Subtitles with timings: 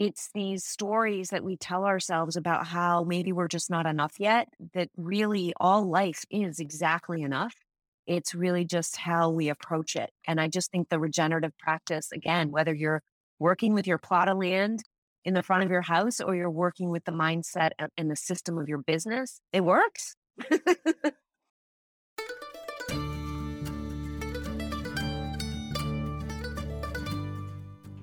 [0.00, 4.46] It's these stories that we tell ourselves about how maybe we're just not enough yet,
[4.72, 7.52] that really all life is exactly enough.
[8.06, 10.10] It's really just how we approach it.
[10.24, 13.02] And I just think the regenerative practice, again, whether you're
[13.40, 14.84] working with your plot of land
[15.24, 18.14] in the front of your house or you're working with the mindset uh, and the
[18.14, 20.14] system of your business, it works.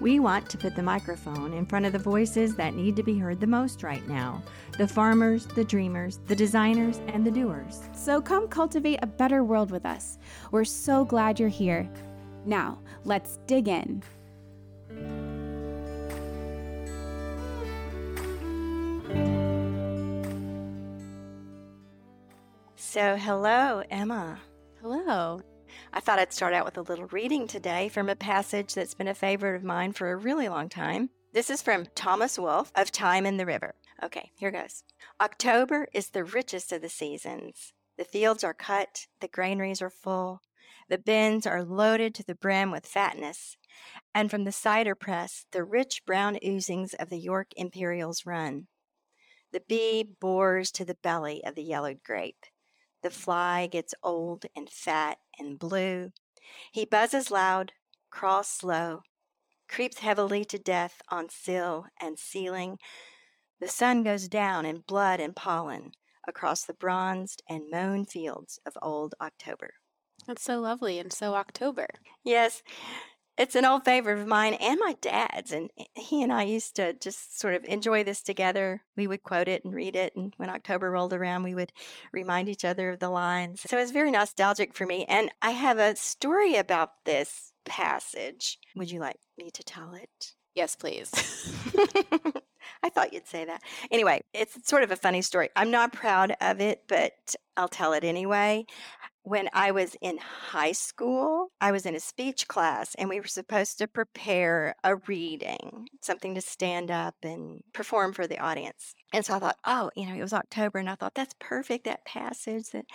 [0.00, 3.18] We want to put the microphone in front of the voices that need to be
[3.18, 4.42] heard the most right now
[4.76, 7.80] the farmers, the dreamers, the designers, and the doers.
[7.94, 10.18] So come cultivate a better world with us.
[10.50, 11.88] We're so glad you're here.
[12.44, 14.02] Now, let's dig in.
[22.76, 24.38] So, hello, Emma.
[24.80, 25.42] Hello.
[25.96, 29.08] I thought I'd start out with a little reading today from a passage that's been
[29.08, 31.08] a favorite of mine for a really long time.
[31.32, 33.74] This is from Thomas Wolfe of Time and the River.
[34.02, 34.84] Okay, here goes.
[35.22, 37.72] October is the richest of the seasons.
[37.96, 40.42] The fields are cut, the granaries are full,
[40.90, 43.56] the bins are loaded to the brim with fatness,
[44.14, 48.66] and from the cider press, the rich brown oozings of the York Imperials run.
[49.50, 52.44] The bee bores to the belly of the yellowed grape.
[53.02, 56.12] The fly gets old and fat and blue.
[56.72, 57.72] He buzzes loud,
[58.10, 59.02] crawls slow,
[59.68, 62.78] creeps heavily to death on sill and ceiling,
[63.58, 65.92] the sun goes down in blood and pollen
[66.28, 69.70] across the bronzed and mown fields of old October.
[70.26, 71.86] That's so lovely and so October.
[72.22, 72.62] Yes,
[73.38, 75.52] it's an old favorite of mine and my dad's.
[75.52, 78.82] And he and I used to just sort of enjoy this together.
[78.96, 80.14] We would quote it and read it.
[80.16, 81.72] And when October rolled around, we would
[82.12, 83.62] remind each other of the lines.
[83.66, 85.04] So it's very nostalgic for me.
[85.06, 88.58] And I have a story about this passage.
[88.74, 90.34] Would you like me to tell it?
[90.54, 91.10] Yes, please.
[92.82, 93.60] I thought you'd say that.
[93.90, 95.50] Anyway, it's sort of a funny story.
[95.54, 98.64] I'm not proud of it, but I'll tell it anyway.
[99.26, 103.26] When I was in high school, I was in a speech class and we were
[103.26, 108.94] supposed to prepare a reading, something to stand up and perform for the audience.
[109.12, 111.84] And so I thought, oh, you know, it was October, and I thought, that's perfect,
[111.84, 112.86] that passage that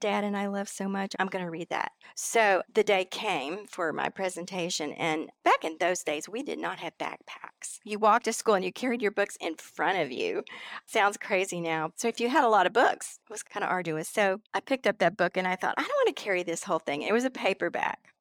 [0.00, 1.14] dad and I love so much.
[1.18, 1.92] I'm going to read that.
[2.16, 4.92] So the day came for my presentation.
[4.92, 7.78] And back in those days, we did not have backpacks.
[7.84, 10.42] You walked to school and you carried your books in front of you.
[10.86, 11.92] Sounds crazy now.
[11.94, 14.08] So if you had a lot of books, it was kind of arduous.
[14.08, 16.64] So I picked up that book and I thought, I don't want to carry this
[16.64, 17.02] whole thing.
[17.02, 18.12] It was a paperback.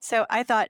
[0.00, 0.68] So I thought,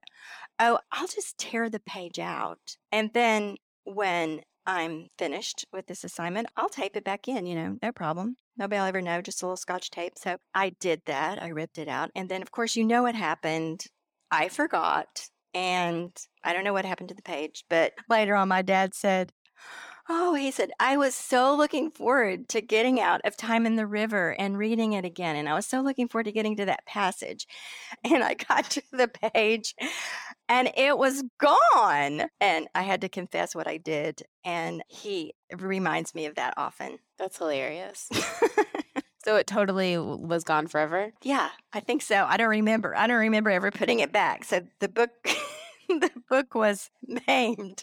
[0.59, 2.77] oh, I'll just tear the page out.
[2.93, 7.79] And then when I'm finished with this assignment, I'll tape it back in, you know,
[7.83, 8.37] no problem.
[8.57, 10.15] Nobody will ever know, just a little scotch tape.
[10.17, 11.43] So I did that.
[11.43, 12.11] I ripped it out.
[12.15, 13.85] And then, of course, you know what happened.
[14.31, 15.29] I forgot.
[15.55, 16.11] And
[16.43, 19.33] I don't know what happened to the page, but later on, my dad said,
[20.09, 23.89] Oh, he said, I was so looking forward to getting out of Time and the
[23.89, 25.35] River and reading it again.
[25.35, 27.47] And I was so looking forward to getting to that passage.
[28.05, 29.75] And I got to the page
[30.49, 32.29] and it was gone.
[32.41, 34.23] And I had to confess what I did.
[34.45, 36.99] And he reminds me of that often.
[37.19, 38.09] That's hilarious.
[39.25, 41.13] so it totally was gone forever?
[41.23, 42.25] Yeah, I think so.
[42.29, 42.97] I don't remember.
[42.97, 44.45] I don't remember ever putting it back.
[44.45, 45.11] So the book
[45.89, 46.91] the book was
[47.27, 47.83] maimed.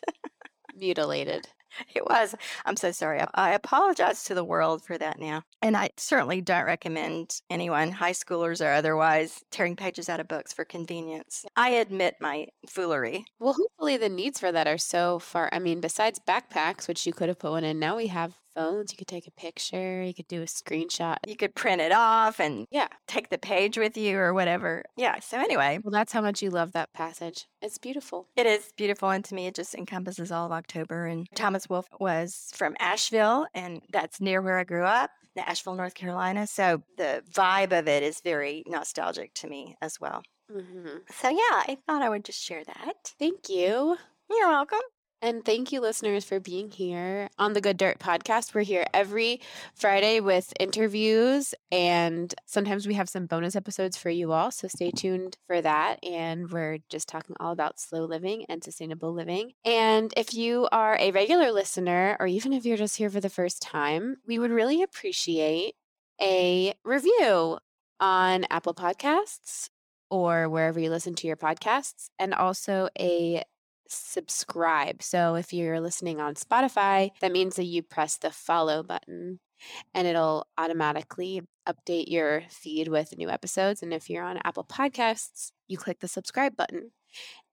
[0.76, 1.48] Mutilated.
[1.96, 2.36] It was.
[2.66, 3.22] I'm so sorry.
[3.34, 5.44] I apologize to the world for that now.
[5.62, 10.54] And I certainly don't recommend anyone, high schoolers or otherwise, tearing pages out of books
[10.54, 11.46] for convenience.
[11.56, 13.26] I admit my foolery.
[13.40, 15.50] Well, hopefully the needs for that are so far.
[15.52, 18.92] I mean, besides backpacks, which you could have put one in, now we have phones.
[18.92, 21.18] You could take a picture, you could do a screenshot.
[21.28, 24.84] You could print it off and yeah, take the page with you or whatever.
[24.96, 25.20] Yeah.
[25.20, 27.48] So anyway, well, that's how much you love that passage.
[27.62, 28.28] It's beautiful.
[28.36, 31.06] It is beautiful, and to me, it just encompasses all of October.
[31.06, 35.96] And Thomas Wolfe was from Asheville, and that's near where I grew up, Asheville, North
[35.96, 36.48] Carolina.
[36.48, 40.24] So the vibe of it is very nostalgic to me as well.
[40.52, 40.98] Mm-hmm.
[41.22, 43.14] So yeah, I thought I would just share that.
[43.18, 43.98] Thank you.
[44.30, 44.80] You're welcome.
[45.24, 48.54] And thank you, listeners, for being here on the Good Dirt podcast.
[48.54, 49.40] We're here every
[49.74, 54.52] Friday with interviews, and sometimes we have some bonus episodes for you all.
[54.52, 56.04] So stay tuned for that.
[56.04, 59.54] And we're just talking all about slow living and sustainable living.
[59.64, 63.30] And if you are a regular listener, or even if you're just here for the
[63.30, 65.76] first time, we would really appreciate
[66.22, 67.60] a review
[68.02, 69.70] on Apple Podcasts
[70.10, 73.42] or wherever you listen to your podcasts, and also a
[73.94, 75.02] subscribe.
[75.02, 79.40] So if you're listening on Spotify, that means that you press the follow button
[79.94, 83.82] and it'll automatically update your feed with new episodes.
[83.82, 86.92] And if you're on Apple Podcasts, you click the subscribe button.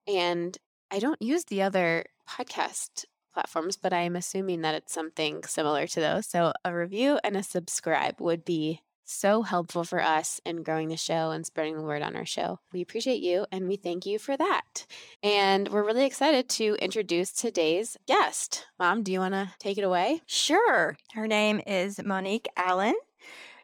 [0.06, 0.56] And
[0.90, 5.87] I don't use the other podcast platforms, but I am assuming that it's something similar
[5.87, 6.26] to those.
[6.26, 8.81] So a review and a subscribe would be
[9.11, 12.61] so helpful for us in growing the show and spreading the word on our show.
[12.73, 14.87] We appreciate you and we thank you for that.
[15.23, 18.67] And we're really excited to introduce today's guest.
[18.79, 20.23] Mom, do you want to take it away?
[20.27, 20.97] Sure.
[21.15, 22.95] Her name is Monique Allen.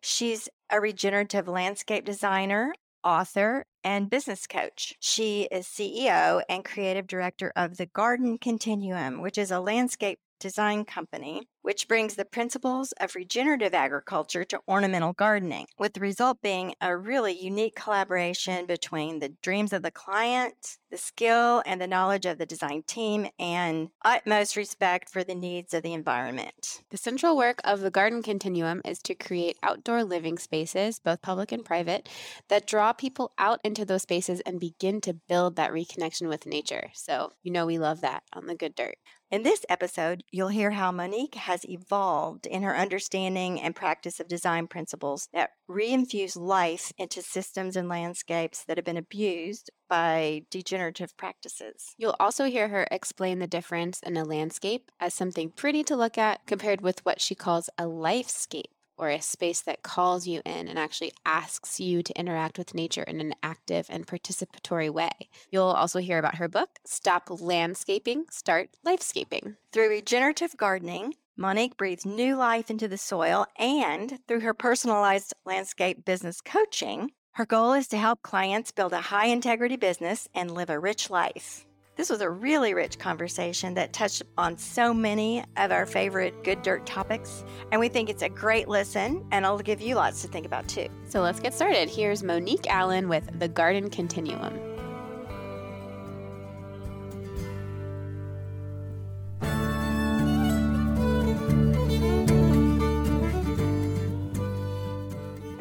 [0.01, 4.95] She's a regenerative landscape designer, author, and business coach.
[5.01, 10.85] She is CEO and creative director of the Garden Continuum, which is a landscape design
[10.85, 16.73] company, which brings the principles of regenerative agriculture to ornamental gardening, with the result being
[16.81, 22.25] a really unique collaboration between the dreams of the client, the skill and the knowledge
[22.25, 26.85] of the design team, and utmost respect for the needs of the environment.
[26.91, 31.51] The central work of the Garden Continuum is to create outdoor living spaces, both public
[31.51, 32.09] and private,
[32.49, 36.91] that draw people out into those spaces and begin to build that reconnection with nature.
[36.95, 38.99] So, you know, we love that on the good dirt.
[39.29, 44.29] In this episode, you'll hear how Monique has evolved in her understanding and practice of
[44.29, 51.17] design principles that reinfuse life into systems and landscapes that have been abused by degenerative
[51.17, 51.95] practices.
[51.97, 56.19] You'll also hear her explain the difference in a landscape as something pretty to look
[56.19, 58.65] at compared with what she calls a lifescape
[58.99, 63.03] or a space that calls you in and actually asks you to interact with nature
[63.03, 65.11] in an active and participatory way.
[65.51, 69.57] You'll also hear about her book, Stop Landscaping, Start Lifescaping.
[69.73, 76.03] Through regenerative gardening, Monique breathes new life into the soil, and through her personalized landscape
[76.03, 80.71] business coaching, her goal is to help clients build a high integrity business and live
[80.71, 81.67] a rich life.
[81.95, 86.63] This was a really rich conversation that touched on so many of our favorite good
[86.63, 90.29] dirt topics, and we think it's a great listen and it'll give you lots to
[90.29, 90.89] think about too.
[91.07, 91.91] So let's get started.
[91.91, 94.76] Here's Monique Allen with The Garden Continuum.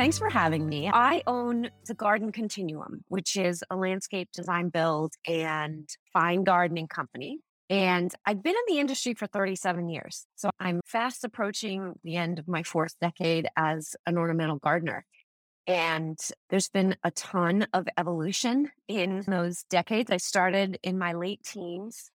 [0.06, 0.88] Thanks for having me.
[0.88, 7.40] I own the Garden Continuum, which is a landscape design build and fine gardening company.
[7.72, 10.28] And I've been in the industry for 37 years.
[10.36, 15.08] So I'm fast approaching the end of my fourth decade as an ornamental gardener.
[15.66, 16.20] And
[16.52, 20.12] there's been a ton of evolution in those decades.
[20.12, 22.12] I started in my late teens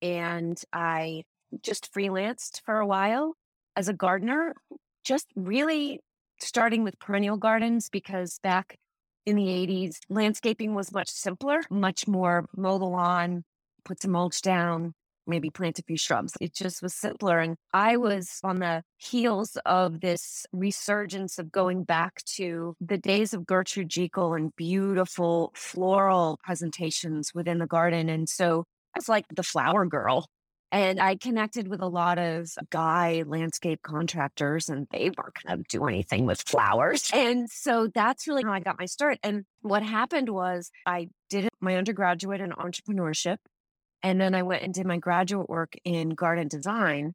[0.00, 1.24] and I
[1.60, 3.34] just freelanced for a while
[3.74, 4.54] as a gardener,
[5.02, 5.98] just really
[6.42, 8.76] starting with perennial gardens because back
[9.26, 13.44] in the 80s, landscaping was much simpler, much more mow the lawn,
[13.84, 14.94] put some mulch down,
[15.26, 16.36] maybe plant a few shrubs.
[16.40, 17.38] It just was simpler.
[17.38, 23.32] And I was on the heels of this resurgence of going back to the days
[23.32, 28.08] of Gertrude Jekyll and beautiful floral presentations within the garden.
[28.08, 28.64] And so
[28.94, 30.26] I was like the flower girl
[30.72, 35.64] and I connected with a lot of guy landscape contractors, and they weren't going to
[35.68, 37.10] do anything with flowers.
[37.12, 39.18] And so that's really how I got my start.
[39.22, 43.36] And what happened was I did my undergraduate in entrepreneurship.
[44.02, 47.12] And then I went and did my graduate work in garden design.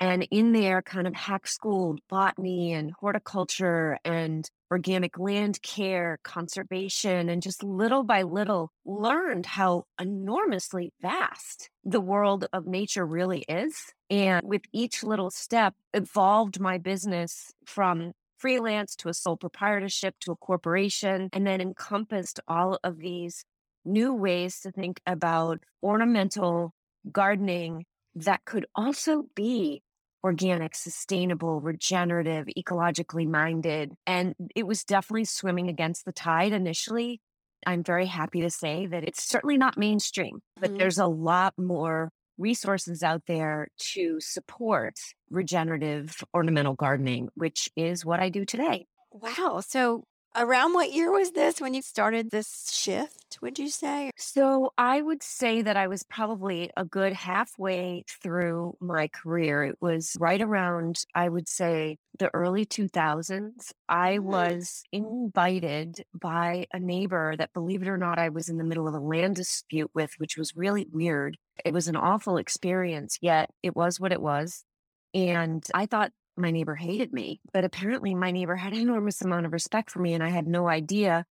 [0.00, 7.28] And in there, kind of hack schooled botany and horticulture and organic land care, conservation,
[7.28, 13.76] and just little by little learned how enormously vast the world of nature really is.
[14.08, 20.32] And with each little step, evolved my business from freelance to a sole proprietorship to
[20.32, 23.44] a corporation, and then encompassed all of these
[23.84, 26.72] new ways to think about ornamental
[27.12, 29.82] gardening that could also be
[30.22, 33.92] organic, sustainable, regenerative, ecologically minded.
[34.06, 37.20] And it was definitely swimming against the tide initially.
[37.66, 40.78] I'm very happy to say that it's certainly not mainstream, but mm-hmm.
[40.78, 44.94] there's a lot more resources out there to support
[45.30, 48.86] regenerative ornamental gardening, which is what I do today.
[49.12, 49.62] Wow.
[49.66, 50.04] So
[50.36, 54.10] Around what year was this when you started this shift, would you say?
[54.16, 59.64] So I would say that I was probably a good halfway through my career.
[59.64, 63.72] It was right around, I would say, the early 2000s.
[63.88, 64.50] I Mm.
[64.50, 68.86] was invited by a neighbor that, believe it or not, I was in the middle
[68.86, 71.38] of a land dispute with, which was really weird.
[71.64, 74.64] It was an awful experience, yet it was what it was.
[75.14, 79.46] And I thought my neighbor hated me, but apparently my neighbor had an enormous amount
[79.46, 81.24] of respect for me, and I had no idea.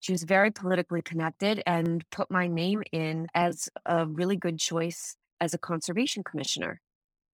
[0.00, 5.16] She was very politically connected and put my name in as a really good choice
[5.40, 6.80] as a conservation commissioner.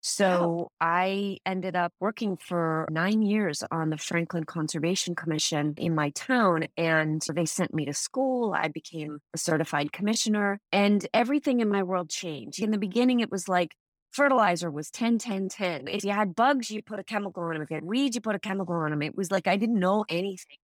[0.05, 6.11] So I ended up working for nine years on the Franklin Conservation Commission in my
[6.11, 8.53] town, and they sent me to school.
[8.53, 12.61] I became a certified commissioner, and everything in my world changed.
[12.61, 13.77] In the beginning, it was like,
[14.13, 17.63] fertilizer was 10 10 10 if you had bugs you put a chemical on them
[17.63, 19.79] if you had weeds you put a chemical on them it was like i didn't
[19.79, 20.57] know anything.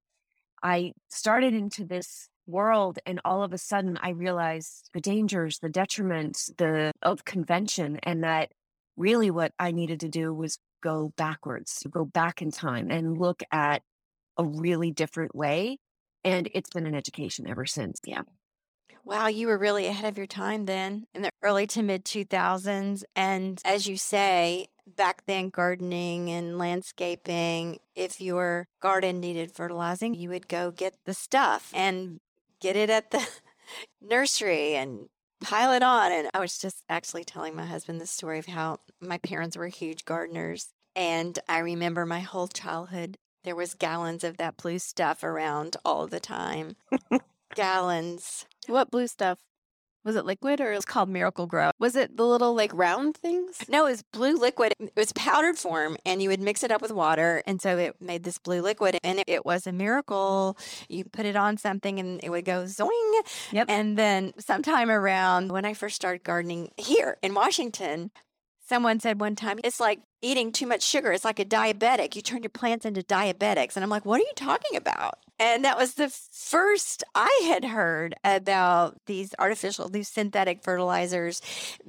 [0.60, 5.68] I started into this world and all of a sudden i realized the dangers the
[5.68, 8.50] detriments the of convention and that
[8.96, 13.42] really what i needed to do was go backwards go back in time and look
[13.52, 13.82] at
[14.38, 15.78] a really different way
[16.24, 18.00] and it's been an education ever since.
[18.04, 18.22] Yeah
[19.08, 23.04] Wow, you were really ahead of your time then in the early to mid 2000s.
[23.16, 30.28] And as you say, back then, gardening and landscaping, if your garden needed fertilizing, you
[30.28, 32.20] would go get the stuff and
[32.60, 33.26] get it at the
[34.02, 35.08] nursery and
[35.42, 36.12] pile it on.
[36.12, 39.68] And I was just actually telling my husband the story of how my parents were
[39.68, 40.68] huge gardeners.
[40.94, 46.06] And I remember my whole childhood, there was gallons of that blue stuff around all
[46.06, 46.76] the time.
[47.54, 48.44] gallons.
[48.68, 49.38] What blue stuff?
[50.04, 51.72] Was it liquid or it was called Miracle-Gro.
[51.78, 53.62] was it the little like round things?
[53.68, 54.72] No, it was blue liquid.
[54.78, 58.00] It was powdered form, and you would mix it up with water, and so it
[58.00, 58.98] made this blue liquid.
[59.02, 60.56] And it, it was a miracle.
[60.88, 63.22] You put it on something, and it would go zoing.
[63.52, 63.66] Yep.
[63.68, 68.10] And then sometime around when I first started gardening here in Washington,
[68.66, 71.12] someone said one time, "It's like eating too much sugar.
[71.12, 72.16] It's like a diabetic.
[72.16, 75.64] You turn your plants into diabetics." And I'm like, "What are you talking about?" And
[75.64, 81.40] that was the first I had heard about these artificial, these synthetic fertilizers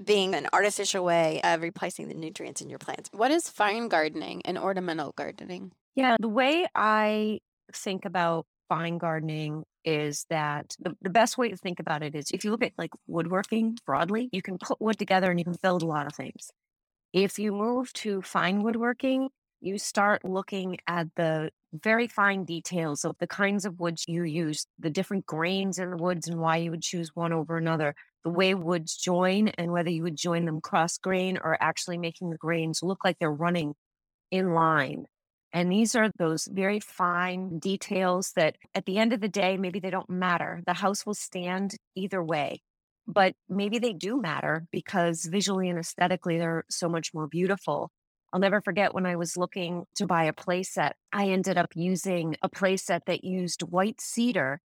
[0.01, 3.09] being an artificial way of replacing the nutrients in your plants.
[3.11, 5.71] What is fine gardening and ornamental gardening?
[5.95, 7.39] Yeah, the way I
[7.73, 12.29] think about fine gardening is that the, the best way to think about it is
[12.31, 15.57] if you look at like woodworking broadly, you can put wood together and you can
[15.61, 16.51] build a lot of things.
[17.11, 19.29] If you move to fine woodworking,
[19.61, 24.65] you start looking at the very fine details of the kinds of woods you use,
[24.79, 28.29] the different grains in the woods and why you would choose one over another, the
[28.29, 32.37] way woods join and whether you would join them cross grain or actually making the
[32.37, 33.75] grains look like they're running
[34.31, 35.05] in line.
[35.51, 39.79] And these are those very fine details that at the end of the day, maybe
[39.79, 40.61] they don't matter.
[40.65, 42.61] The house will stand either way,
[43.07, 47.89] but maybe they do matter because visually and aesthetically, they're so much more beautiful.
[48.31, 52.35] I'll never forget when I was looking to buy a playset, I ended up using
[52.41, 54.61] a playset that used white cedar.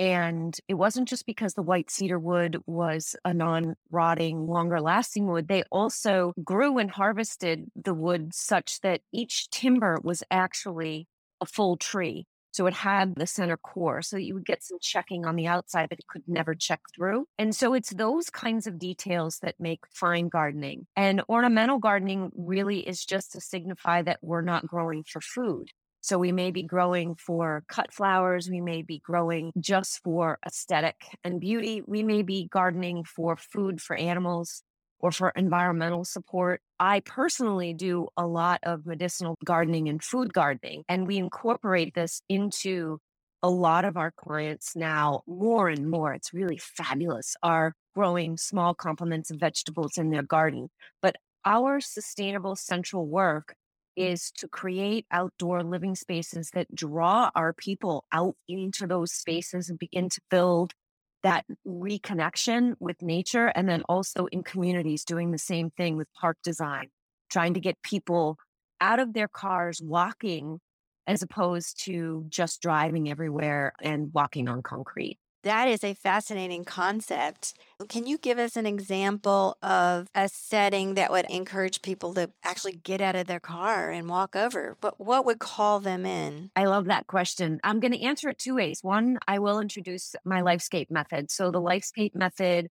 [0.00, 5.26] And it wasn't just because the white cedar wood was a non rotting, longer lasting
[5.26, 5.48] wood.
[5.48, 11.08] They also grew and harvested the wood such that each timber was actually
[11.40, 12.26] a full tree.
[12.52, 14.02] So it had the center core.
[14.02, 17.26] So you would get some checking on the outside, but it could never check through.
[17.38, 20.86] And so it's those kinds of details that make fine gardening.
[20.96, 25.68] And ornamental gardening really is just to signify that we're not growing for food.
[26.00, 28.48] So we may be growing for cut flowers.
[28.48, 31.82] We may be growing just for aesthetic and beauty.
[31.86, 34.62] We may be gardening for food for animals
[35.00, 36.60] or for environmental support.
[36.80, 42.22] I personally do a lot of medicinal gardening and food gardening, and we incorporate this
[42.28, 42.98] into
[43.42, 46.12] a lot of our clients now more and more.
[46.12, 47.36] It's really fabulous.
[47.42, 50.68] Are growing small complements of vegetables in their garden.
[51.02, 53.56] But our sustainable central work
[53.96, 59.80] is to create outdoor living spaces that draw our people out into those spaces and
[59.80, 60.74] begin to build
[61.22, 63.46] that reconnection with nature.
[63.48, 66.88] And then also in communities doing the same thing with park design,
[67.30, 68.36] trying to get people
[68.80, 70.60] out of their cars walking
[71.06, 75.18] as opposed to just driving everywhere and walking on concrete.
[75.44, 77.54] That is a fascinating concept.
[77.88, 82.72] Can you give us an example of a setting that would encourage people to actually
[82.72, 84.76] get out of their car and walk over?
[84.80, 86.50] But what would call them in?
[86.56, 87.60] I love that question.
[87.62, 88.80] I'm going to answer it two ways.
[88.82, 91.30] One, I will introduce my Lifescape method.
[91.30, 92.68] So the Lifescape method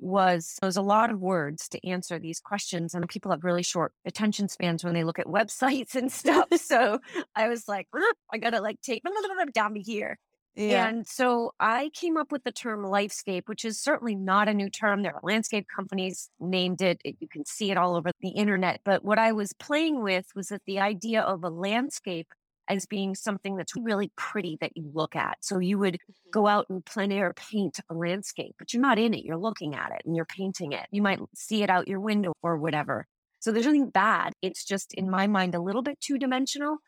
[0.00, 3.92] was there's a lot of words to answer these questions and people have really short
[4.04, 7.00] attention spans when they look at websites and stuff so
[7.34, 7.88] i was like
[8.32, 9.02] i gotta like take
[9.52, 10.16] down to here
[10.58, 10.88] Yeah.
[10.88, 14.68] And so I came up with the term lifescape, which is certainly not a new
[14.68, 15.02] term.
[15.02, 17.00] There are landscape companies named it.
[17.04, 17.16] it.
[17.20, 18.80] You can see it all over the internet.
[18.84, 22.26] But what I was playing with was that the idea of a landscape
[22.66, 25.38] as being something that's really pretty that you look at.
[25.40, 26.30] So you would mm-hmm.
[26.32, 29.24] go out and plein air paint a landscape, but you're not in it.
[29.24, 30.86] You're looking at it and you're painting it.
[30.90, 33.06] You might see it out your window or whatever.
[33.40, 34.32] So there's nothing bad.
[34.42, 36.78] It's just, in my mind, a little bit two dimensional.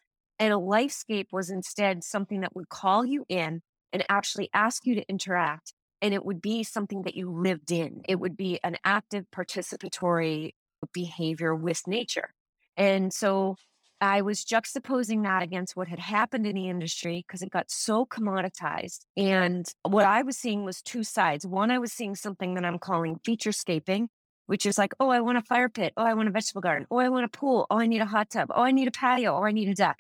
[0.40, 3.60] And a lifescape was instead something that would call you in
[3.92, 5.74] and actually ask you to interact.
[6.02, 8.00] And it would be something that you lived in.
[8.08, 10.54] It would be an active participatory
[10.94, 12.30] behavior with nature.
[12.74, 13.56] And so
[14.00, 18.06] I was juxtaposing that against what had happened in the industry because it got so
[18.06, 19.00] commoditized.
[19.18, 21.46] And what I was seeing was two sides.
[21.46, 24.06] One, I was seeing something that I'm calling featurescaping,
[24.46, 25.92] which is like, oh, I want a fire pit.
[25.98, 26.86] Oh, I want a vegetable garden.
[26.90, 27.66] Oh, I want a pool.
[27.70, 28.48] Oh, I need a hot tub.
[28.54, 29.36] Oh, I need a patio.
[29.36, 29.98] Oh, I need a deck.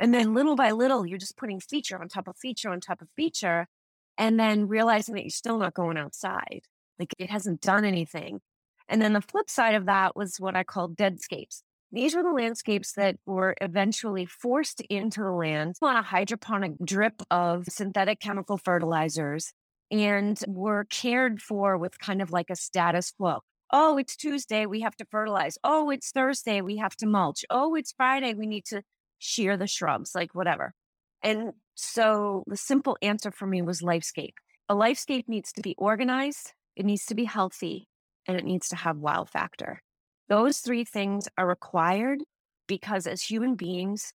[0.00, 3.02] And then little by little, you're just putting feature on top of feature on top
[3.02, 3.68] of feature,
[4.18, 6.62] and then realizing that you're still not going outside.
[6.98, 8.40] Like it hasn't done anything.
[8.88, 11.62] And then the flip side of that was what I call deadscapes.
[11.92, 17.22] These were the landscapes that were eventually forced into the land on a hydroponic drip
[17.30, 19.52] of synthetic chemical fertilizers
[19.90, 23.40] and were cared for with kind of like a status quo.
[23.70, 25.58] Oh, it's Tuesday, we have to fertilize.
[25.62, 27.44] Oh, it's Thursday, we have to mulch.
[27.50, 28.82] Oh, it's Friday, we need to
[29.22, 30.74] shear the shrubs, like whatever.
[31.22, 34.34] And so the simple answer for me was lifescape.
[34.68, 37.86] A lifescape needs to be organized, it needs to be healthy,
[38.26, 39.80] and it needs to have wow factor.
[40.28, 42.20] Those three things are required
[42.66, 44.12] because as human beings,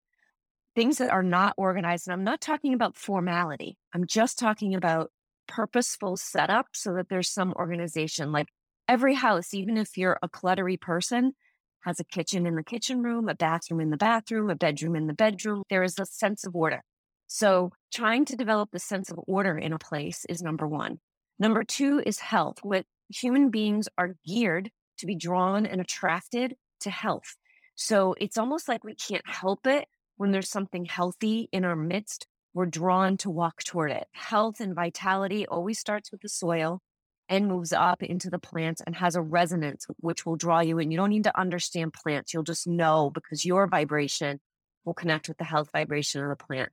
[0.76, 5.12] things that are not organized, and I'm not talking about formality, I'm just talking about
[5.48, 8.32] purposeful setup so that there's some organization.
[8.34, 8.48] Like
[8.90, 11.34] every house, even if you're a cluttery person,
[11.82, 15.08] has a kitchen in the kitchen room, a bathroom in the bathroom, a bedroom in
[15.08, 15.64] the bedroom.
[15.70, 16.82] There is a sense of order.
[17.28, 21.00] So, trying to develop the sense of order in a place is number one.
[21.40, 22.60] Number two is health.
[22.64, 27.36] What human beings are geared to be drawn and attracted to health.
[27.76, 32.28] So, it's almost like we can't help it when there's something healthy in our midst.
[32.54, 34.08] We're drawn to walk toward it.
[34.14, 36.82] Health and vitality always starts with the soil
[37.30, 40.92] and moves up into the plants and has a resonance which will draw you in.
[40.92, 42.34] You don't need to understand plants.
[42.34, 44.40] You'll just know because your vibration
[44.86, 46.72] will connect with the health vibration of the plant.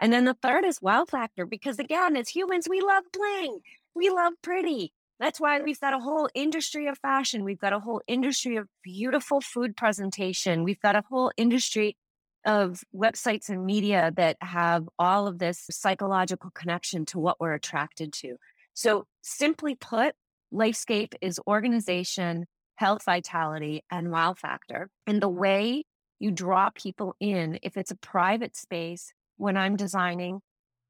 [0.00, 3.60] And then the third is wow factor because again, as humans, we love bling.
[3.94, 4.92] We love pretty.
[5.18, 7.42] That's why we've got a whole industry of fashion.
[7.42, 10.62] We've got a whole industry of beautiful food presentation.
[10.62, 11.96] We've got a whole industry
[12.44, 18.12] of websites and media that have all of this psychological connection to what we're attracted
[18.12, 18.36] to.
[18.74, 20.14] So, simply put,
[20.52, 24.88] Lifescape is organization, health vitality, and wow factor.
[25.06, 25.84] And the way
[26.18, 30.40] you draw people in, if it's a private space, when I'm designing,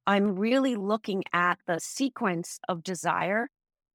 [0.06, 3.48] I'm really looking at the sequence of desire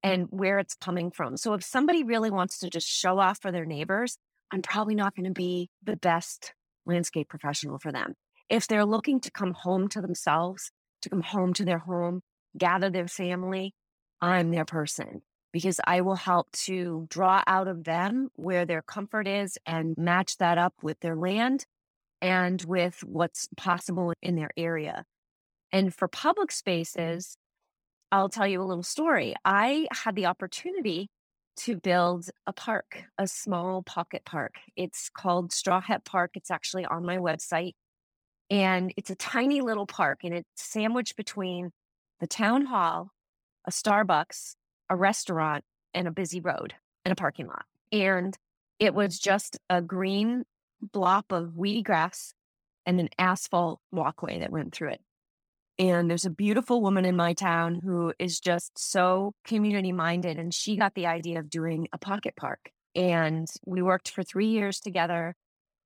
[0.03, 1.37] and where it's coming from.
[1.37, 4.17] So, if somebody really wants to just show off for their neighbors,
[4.51, 6.53] I'm probably not going to be the best
[6.85, 8.13] landscape professional for them.
[8.49, 12.21] If they're looking to come home to themselves, to come home to their home,
[12.57, 13.73] gather their family,
[14.21, 15.21] I'm their person
[15.51, 20.37] because I will help to draw out of them where their comfort is and match
[20.37, 21.65] that up with their land
[22.21, 25.05] and with what's possible in their area.
[25.71, 27.35] And for public spaces,
[28.11, 29.35] I'll tell you a little story.
[29.43, 31.09] I had the opportunity
[31.57, 34.55] to build a park, a small pocket park.
[34.75, 36.31] It's called Straw Hat Park.
[36.35, 37.73] It's actually on my website.
[38.49, 41.71] And it's a tiny little park and it's sandwiched between
[42.19, 43.09] the town hall
[43.65, 44.55] a Starbucks,
[44.89, 46.73] a restaurant, and a busy road
[47.05, 47.65] and a parking lot.
[47.91, 48.37] And
[48.79, 50.43] it was just a green
[50.93, 52.33] blop of weedy grass
[52.85, 55.01] and an asphalt walkway that went through it.
[55.79, 60.37] And there's a beautiful woman in my town who is just so community minded.
[60.37, 62.71] And she got the idea of doing a pocket park.
[62.95, 65.35] And we worked for three years together,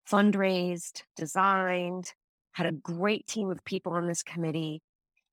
[0.10, 2.14] fundraised, designed,
[2.52, 4.82] had a great team of people on this committee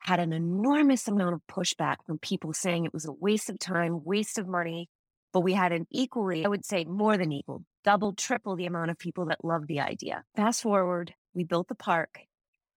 [0.05, 4.05] had an enormous amount of pushback from people saying it was a waste of time,
[4.05, 4.89] waste of money.
[5.33, 8.91] But we had an equally, I would say more than equal, double, triple the amount
[8.91, 10.23] of people that loved the idea.
[10.37, 12.21] Fast forward, we built the park.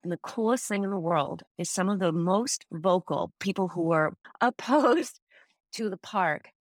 [0.03, 3.81] And the coolest thing in the world is some of the most vocal people who
[3.81, 5.19] were opposed
[5.73, 6.51] to the park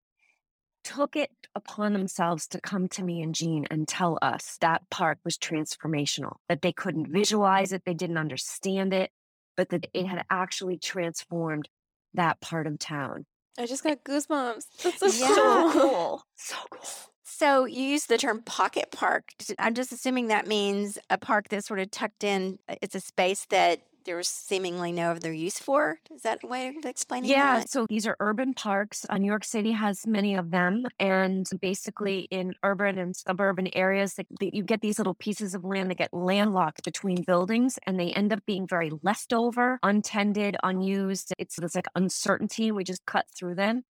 [0.82, 5.18] took it upon themselves to come to me and Jean and tell us that park
[5.24, 9.10] was transformational, that they couldn't visualize it, they didn't understand it,
[9.56, 11.68] but that it had actually transformed
[12.14, 13.26] that part of town.
[13.58, 14.64] I just got goosebumps.
[14.82, 15.34] That's so, yeah.
[15.34, 16.22] so cool.
[16.36, 16.88] So cool.
[17.28, 19.28] So you use the term pocket park.
[19.58, 22.58] I'm just assuming that means a park that's sort of tucked in.
[22.66, 25.98] Uh, it's a space that there was seemingly no other use for.
[26.14, 27.70] Is that a way of explaining Yeah, that?
[27.70, 29.04] so these are urban parks.
[29.10, 30.84] Uh, New York City has many of them.
[30.98, 35.64] And basically, in urban and suburban areas, that, that you get these little pieces of
[35.64, 41.34] land that get landlocked between buildings and they end up being very leftover, untended, unused.
[41.38, 42.72] It's, it's like uncertainty.
[42.72, 43.82] We just cut through them.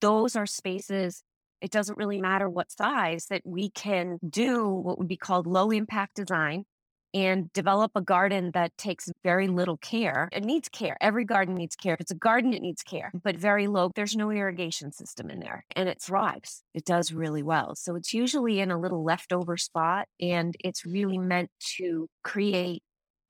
[0.00, 1.22] Those are spaces.
[1.60, 5.70] It doesn't really matter what size that we can do what would be called low
[5.70, 6.66] impact design
[7.14, 10.28] and develop a garden that takes very little care.
[10.32, 10.96] It needs care.
[11.00, 11.94] Every garden needs care.
[11.94, 13.90] If it's a garden, it needs care, but very low.
[13.94, 16.62] There's no irrigation system in there and it thrives.
[16.74, 17.76] It does really well.
[17.76, 22.82] So it's usually in a little leftover spot and it's really meant to create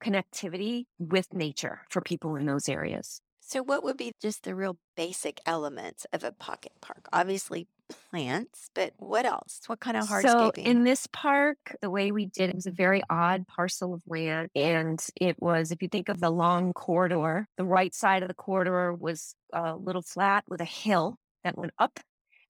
[0.03, 3.21] connectivity with nature for people in those areas.
[3.47, 7.07] So, what would be just the real basic elements of a pocket park?
[7.13, 9.61] Obviously, plants, but what else?
[9.67, 13.03] What kind of So in this park, the way we did it was a very
[13.07, 14.49] odd parcel of land.
[14.55, 18.33] And it was, if you think of the long corridor, the right side of the
[18.33, 21.99] corridor was a little flat with a hill that went up.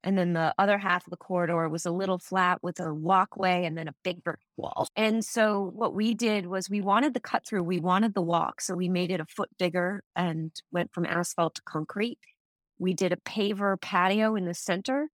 [0.06, 3.66] And then the other half of the corridor was a little flat with a walkway
[3.66, 4.88] and then a big brick wall.
[4.96, 8.62] And so what we did was we wanted the cut through, we wanted the walk.
[8.62, 12.20] So we made it a foot bigger and went from asphalt to concrete.
[12.78, 15.10] We did a paver patio in the center.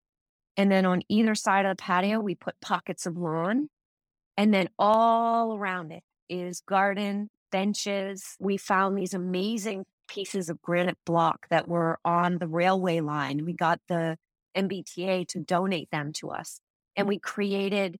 [0.57, 3.69] And then on either side of the patio, we put pockets of lawn.
[4.37, 8.35] And then all around it is garden, benches.
[8.39, 13.45] We found these amazing pieces of granite block that were on the railway line.
[13.45, 14.17] We got the
[14.55, 16.59] MBTA to donate them to us.
[16.95, 17.97] And we created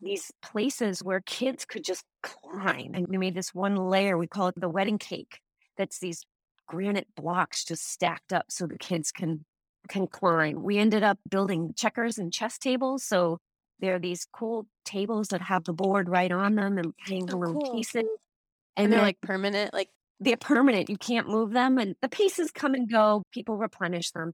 [0.00, 2.92] these places where kids could just climb.
[2.94, 5.40] And we made this one layer, we call it the wedding cake.
[5.76, 6.24] That's these
[6.66, 9.44] granite blocks just stacked up so the kids can
[9.88, 10.62] can climb.
[10.62, 13.02] We ended up building checkers and chess tables.
[13.02, 13.38] So
[13.80, 17.36] there are these cool tables that have the board right on them and playing the
[17.36, 17.72] Oh, little cool.
[17.74, 18.04] pieces.
[18.76, 19.88] And And they're like permanent, like
[20.20, 20.90] they're permanent.
[20.90, 21.78] You can't move them.
[21.78, 23.22] And the pieces come and go.
[23.32, 24.32] People replenish them.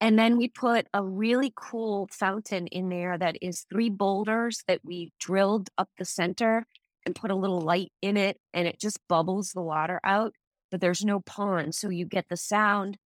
[0.00, 4.80] And then we put a really cool fountain in there that is three boulders that
[4.84, 6.66] we drilled up the center
[7.06, 8.38] and put a little light in it.
[8.52, 10.32] And it just bubbles the water out,
[10.70, 11.74] but there's no pond.
[11.74, 12.98] So you get the sound.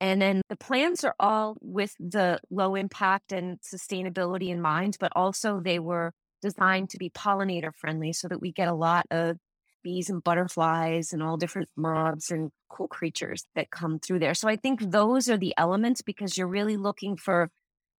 [0.00, 5.12] And then the plants are all with the low impact and sustainability in mind, but
[5.16, 9.38] also they were designed to be pollinator friendly so that we get a lot of
[9.82, 14.34] bees and butterflies and all different moths and cool creatures that come through there.
[14.34, 17.50] So I think those are the elements because you're really looking for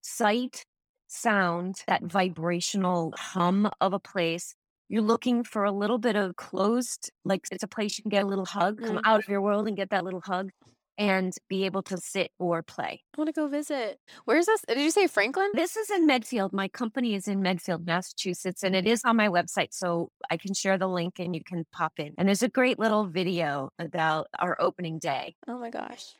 [0.01, 0.65] sight,
[1.07, 4.55] sound, that vibrational hum of a place.
[4.89, 8.23] You're looking for a little bit of closed, like it's a place you can get
[8.23, 9.01] a little hug, come Mm.
[9.05, 10.51] out of your world and get that little hug
[10.99, 13.01] and be able to sit or play.
[13.15, 13.99] I want to go visit.
[14.25, 14.61] Where's this?
[14.67, 15.49] Did you say Franklin?
[15.53, 16.51] This is in Medfield.
[16.51, 19.69] My company is in Medfield, Massachusetts, and it is on my website.
[19.71, 22.13] So I can share the link and you can pop in.
[22.17, 25.35] And there's a great little video about our opening day.
[25.47, 26.15] Oh my gosh.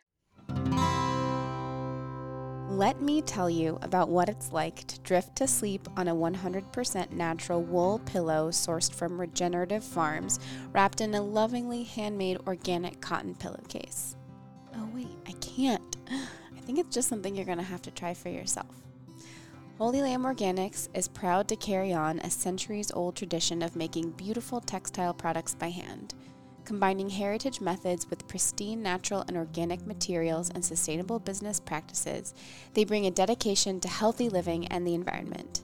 [2.70, 7.12] Let me tell you about what it's like to drift to sleep on a 100%
[7.12, 10.40] natural wool pillow sourced from regenerative farms,
[10.72, 14.16] wrapped in a lovingly handmade organic cotton pillowcase.
[14.80, 15.98] Oh, wait, I can't.
[16.10, 18.74] I think it's just something you're going to have to try for yourself.
[19.78, 24.62] Holy Lamb Organics is proud to carry on a centuries old tradition of making beautiful
[24.62, 26.14] textile products by hand.
[26.64, 32.34] Combining heritage methods with pristine natural and organic materials and sustainable business practices,
[32.74, 35.64] they bring a dedication to healthy living and the environment.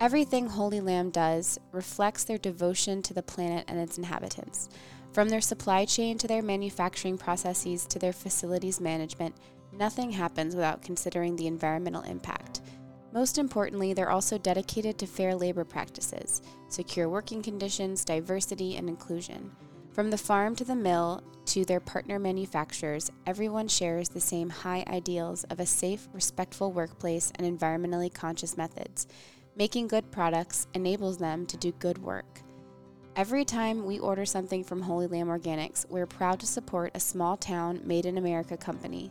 [0.00, 4.68] Everything Holy Lamb does reflects their devotion to the planet and its inhabitants.
[5.12, 9.34] From their supply chain to their manufacturing processes to their facilities management,
[9.72, 12.60] nothing happens without considering the environmental impact.
[13.12, 19.50] Most importantly, they're also dedicated to fair labor practices, secure working conditions, diversity, and inclusion.
[19.92, 24.84] From the farm to the mill to their partner manufacturers, everyone shares the same high
[24.86, 29.06] ideals of a safe, respectful workplace and environmentally conscious methods.
[29.56, 32.42] Making good products enables them to do good work.
[33.18, 37.36] Every time we order something from Holy Lamb Organics, we're proud to support a small
[37.36, 39.10] town made in America company.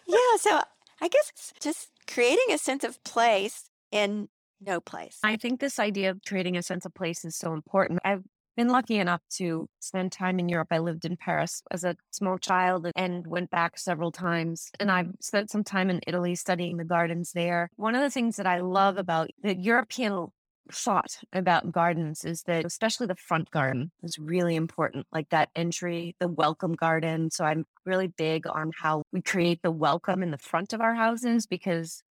[0.07, 0.61] yeah, so
[1.01, 4.29] I guess it's just creating a sense of place in
[4.61, 5.19] no place.
[5.23, 7.99] I think this idea of creating a sense of place is so important.
[8.03, 8.23] I've
[8.55, 10.69] been lucky enough to spend time in Europe.
[10.71, 14.69] I lived in Paris as a small child and went back several times.
[14.79, 17.69] And I've spent some time in Italy studying the gardens there.
[17.75, 20.27] One of the things that I love about the European
[20.71, 26.15] thought about gardens is that especially the front garden is really important like that entry
[26.19, 27.29] the welcome garden.
[27.29, 30.95] So i'm really big on how we create the welcome in the front of our
[30.95, 32.01] houses because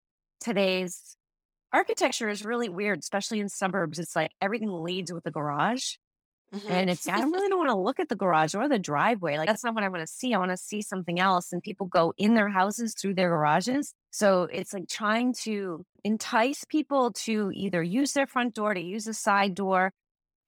[0.41, 1.17] today's
[1.73, 3.99] architecture is really weird especially in suburbs.
[3.99, 5.95] It's like everything leads with a garage
[6.55, 6.63] Mhm.
[6.69, 9.37] and it's I really don't want to look at the garage or the driveway.
[9.39, 10.35] Like that's not what I want to see.
[10.35, 11.53] I want to see something else.
[11.53, 13.95] And people go in their houses through their garages.
[14.13, 19.07] So it's like trying to entice people to either use their front door, to use
[19.09, 19.93] a side door,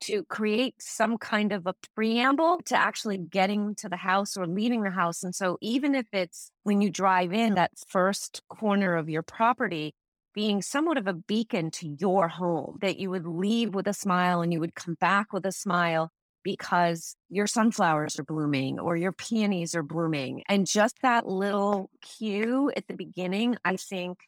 [0.01, 4.83] to create some kind of a preamble to actually getting to the house or leaving
[4.83, 5.23] the house.
[5.23, 9.95] And so even if it's when you drive in that first corner of your property,
[10.37, 14.43] being somewhat of a beacon to your home, that you would leave with a smile
[14.43, 16.11] and you would come back with a smile
[16.45, 20.43] because your sunflowers are blooming or your peonies are blooming.
[20.47, 24.19] And just that little cue at the beginning, I think,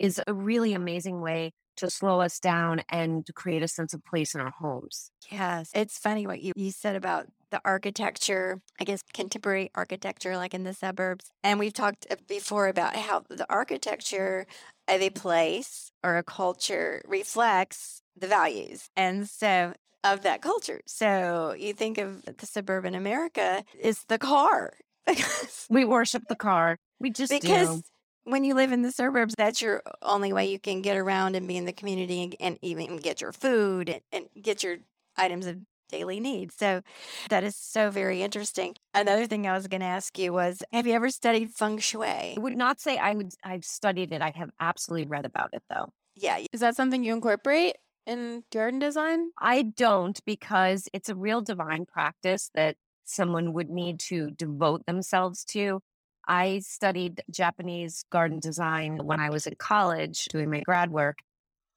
[0.00, 4.04] is a really amazing way to slow us down and to create a sense of
[4.04, 5.10] place in our homes.
[5.30, 5.70] Yes.
[5.74, 10.64] It's funny what you, you said about the architecture, I guess contemporary architecture, like in
[10.64, 11.30] the suburbs.
[11.42, 14.46] And we've talked uh, before about how the architecture
[14.88, 18.88] of a place or a culture reflects the values.
[18.96, 20.80] And so, of that culture.
[20.86, 24.74] So, you think of the suburban America is the car.
[25.06, 26.78] because We worship the car.
[27.00, 27.82] We just because do.
[28.26, 31.46] When you live in the suburbs, that's your only way you can get around and
[31.46, 34.78] be in the community and, and even get your food and, and get your
[35.16, 35.58] items of
[35.88, 36.56] daily needs.
[36.56, 36.82] So
[37.30, 38.74] that is so very interesting.
[38.92, 42.06] Another thing I was going to ask you was Have you ever studied feng shui?
[42.06, 43.32] I would not say I would.
[43.44, 44.20] I've studied it.
[44.20, 45.92] I have absolutely read about it though.
[46.16, 46.38] Yeah.
[46.52, 49.30] Is that something you incorporate in garden design?
[49.38, 55.44] I don't because it's a real divine practice that someone would need to devote themselves
[55.44, 55.80] to.
[56.26, 61.18] I studied Japanese garden design when I was in college doing my grad work.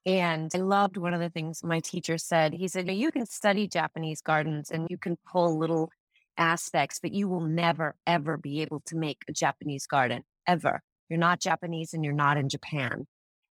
[0.05, 2.53] And I loved one of the things my teacher said.
[2.53, 5.91] He said, You can study Japanese gardens and you can pull little
[6.37, 10.81] aspects, but you will never, ever be able to make a Japanese garden, ever.
[11.09, 13.05] You're not Japanese and you're not in Japan.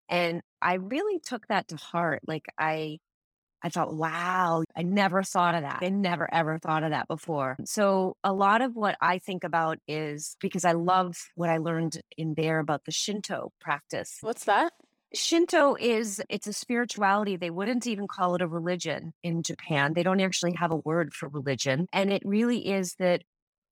[0.10, 2.22] And I really took that to heart.
[2.26, 3.00] Like, I,
[3.68, 5.80] I thought, wow, I never thought of that.
[5.82, 7.58] I never ever thought of that before.
[7.66, 12.00] So, a lot of what I think about is because I love what I learned
[12.18, 14.20] in there about the Shinto practice.
[14.22, 14.72] What's that?
[15.14, 17.36] Shinto is it's a spirituality.
[17.36, 19.94] They wouldn't even call it a religion in Japan.
[19.94, 21.88] They don't actually have a word for religion.
[21.92, 23.24] And it really is that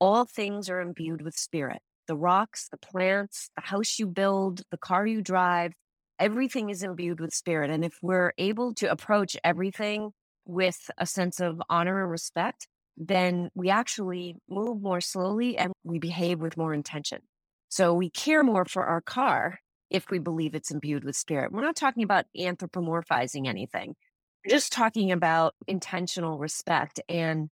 [0.02, 1.80] all things are imbued with spirit.
[2.08, 5.72] The rocks, the plants, the house you build, the car you drive,
[6.20, 7.70] everything is imbued with spirit.
[7.70, 10.12] And if we're able to approach everything
[10.46, 16.00] with a sense of honor and respect, then we actually move more slowly and we
[16.00, 17.20] behave with more intention.
[17.68, 21.52] So we care more for our car if we believe it's imbued with spirit.
[21.52, 23.96] We're not talking about anthropomorphizing anything.
[24.46, 27.02] We're just talking about intentional respect.
[27.10, 27.50] And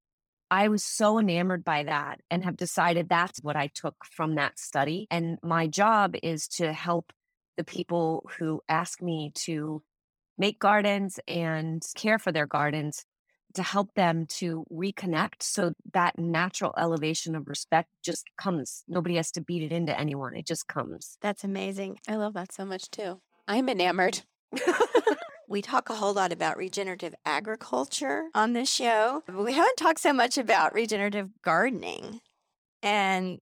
[0.49, 4.59] I was so enamored by that and have decided that's what I took from that
[4.59, 5.07] study.
[5.09, 7.11] And my job is to help
[7.57, 9.81] the people who ask me to
[10.37, 13.05] make gardens and care for their gardens
[13.53, 18.83] to help them to reconnect so that natural elevation of respect just comes.
[18.87, 20.35] Nobody has to beat it into anyone.
[20.35, 21.17] It just comes.
[21.21, 21.99] That's amazing.
[22.07, 23.21] I love that so much too.
[23.47, 24.21] I'm enamored.
[25.53, 29.21] We talk a whole lot about regenerative agriculture on this show.
[29.31, 32.21] We haven't talked so much about regenerative gardening.
[32.81, 33.39] And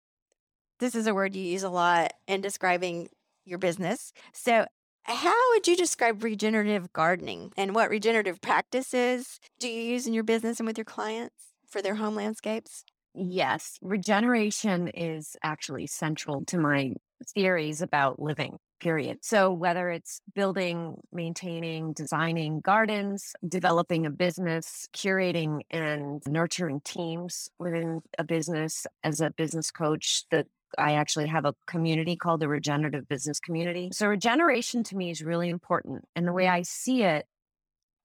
[0.80, 3.08] this is a word you use a lot in describing
[3.46, 4.14] your business.
[4.34, 4.66] So,
[5.04, 10.24] how would you describe regenerative gardening and what regenerative practices do you use in your
[10.24, 12.84] business and with your clients for their home landscapes?
[13.14, 16.94] Yes, regeneration is actually central to my
[17.34, 19.20] theories about living, period.
[19.22, 28.02] So, whether it's building, maintaining, designing gardens, developing a business, curating and nurturing teams within
[28.18, 30.46] a business as a business coach, the
[30.78, 33.90] I actually have a community called the Regenerative Business Community.
[33.94, 36.06] So, regeneration to me is really important.
[36.16, 37.26] And the way I see it,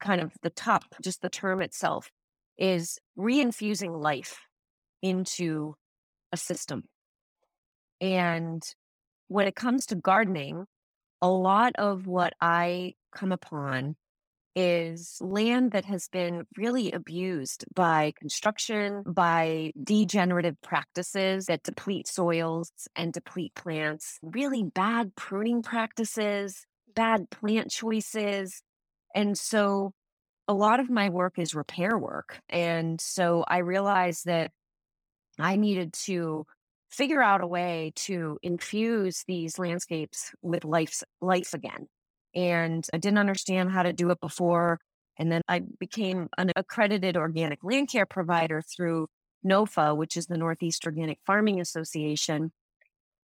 [0.00, 2.10] kind of the top, just the term itself,
[2.58, 4.38] is reinfusing life
[5.02, 5.74] into
[6.32, 6.84] a system.
[8.00, 8.62] And
[9.28, 10.66] when it comes to gardening,
[11.22, 13.96] a lot of what I come upon
[14.56, 22.72] is land that has been really abused by construction, by degenerative practices that deplete soils
[22.96, 26.64] and deplete plants, really bad pruning practices,
[26.94, 28.62] bad plant choices.
[29.14, 29.92] And so
[30.48, 32.40] a lot of my work is repair work.
[32.48, 34.52] And so I realized that
[35.38, 36.46] I needed to
[36.88, 41.88] figure out a way to infuse these landscapes with life, life again
[42.36, 44.78] and I didn't understand how to do it before.
[45.18, 49.08] And then I became an accredited organic land care provider through
[49.44, 52.52] NOFA, which is the Northeast Organic Farming Association.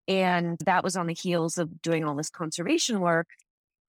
[0.07, 3.27] And that was on the heels of doing all this conservation work.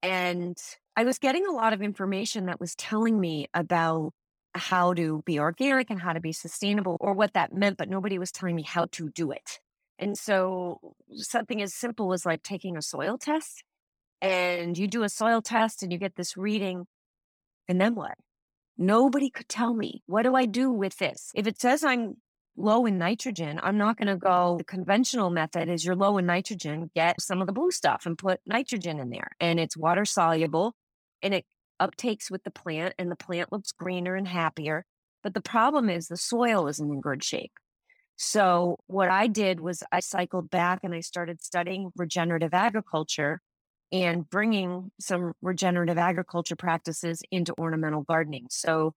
[0.02, 0.58] And
[0.96, 4.12] I was getting a lot of information that was telling me about
[4.54, 8.18] how to be organic and how to be sustainable or what that meant, but nobody
[8.18, 9.60] was telling me how to do it.
[9.98, 10.80] And so
[11.12, 13.62] something as simple as like taking a soil test
[14.22, 16.86] and you do a soil test and you get this reading.
[17.68, 18.14] And then what?
[18.78, 21.30] Nobody could tell me, what do I do with this?
[21.34, 22.14] If it says I'm
[22.56, 24.56] low in nitrogen, I'm not going to go.
[24.58, 28.16] The conventional method is you're low in nitrogen, get some of the blue stuff and
[28.16, 29.32] put nitrogen in there.
[29.40, 30.74] And it's water soluble
[31.20, 31.44] and it
[31.80, 34.84] uptakes with the plant, and the plant looks greener and happier.
[35.22, 37.52] But the problem is the soil isn't in good shape.
[38.16, 43.40] So, what I did was I cycled back and I started studying regenerative agriculture
[43.92, 48.46] and bringing some regenerative agriculture practices into ornamental gardening.
[48.50, 48.94] So,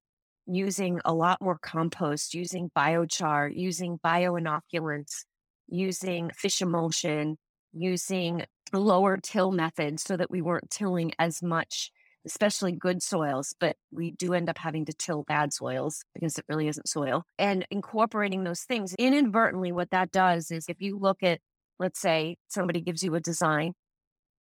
[0.48, 5.26] using a lot more compost, using biochar, using bioinoculants,
[5.68, 7.38] using fish emulsion,
[7.74, 11.92] using lower till methods so that we weren't tilling as much,
[12.26, 16.46] especially good soils, but we do end up having to till bad soils because it
[16.48, 17.24] really isn't soil.
[17.40, 21.40] And incorporating those things inadvertently, what that does is if you look at,
[21.80, 23.74] let's say somebody gives you a design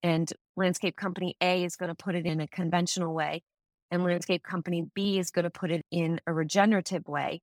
[0.03, 3.43] and landscape company A is going to put it in a conventional way,
[3.91, 7.41] and landscape company B is going to put it in a regenerative way.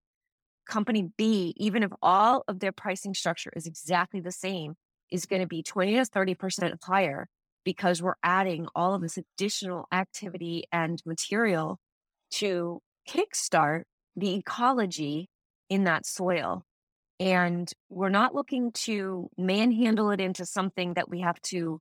[0.68, 4.76] Company B, even if all of their pricing structure is exactly the same,
[5.12, 7.28] is going to be 20 to 30% higher
[7.64, 11.80] because we're adding all of this additional activity and material
[12.32, 13.84] to kickstart
[14.16, 15.30] the ecology
[15.70, 16.64] in that soil.
[17.20, 21.80] And we're not looking to manhandle it into something that we have to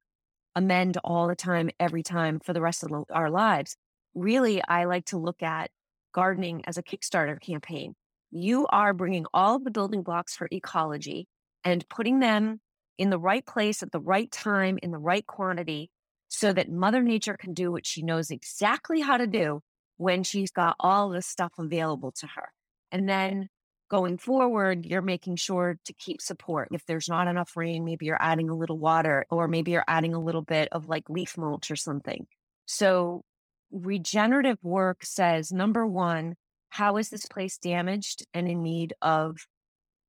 [0.56, 3.76] amend all the time, every time for the rest of our lives.
[4.14, 5.70] Really, I like to look at
[6.12, 7.94] gardening as a Kickstarter campaign.
[8.32, 11.28] You are bringing all of the building blocks for ecology
[11.62, 12.60] and putting them
[12.98, 15.90] in the right place at the right time in the right quantity
[16.28, 19.60] so that Mother Nature can do what she knows exactly how to do
[19.98, 22.48] when she's got all this stuff available to her.
[22.90, 23.48] And then
[23.88, 26.68] going forward, you're making sure to keep support.
[26.72, 30.14] If there's not enough rain, maybe you're adding a little water, or maybe you're adding
[30.14, 32.26] a little bit of like leaf mulch or something.
[32.66, 33.22] So,
[33.70, 36.36] regenerative work says number one,
[36.70, 39.46] how is this place damaged and in need of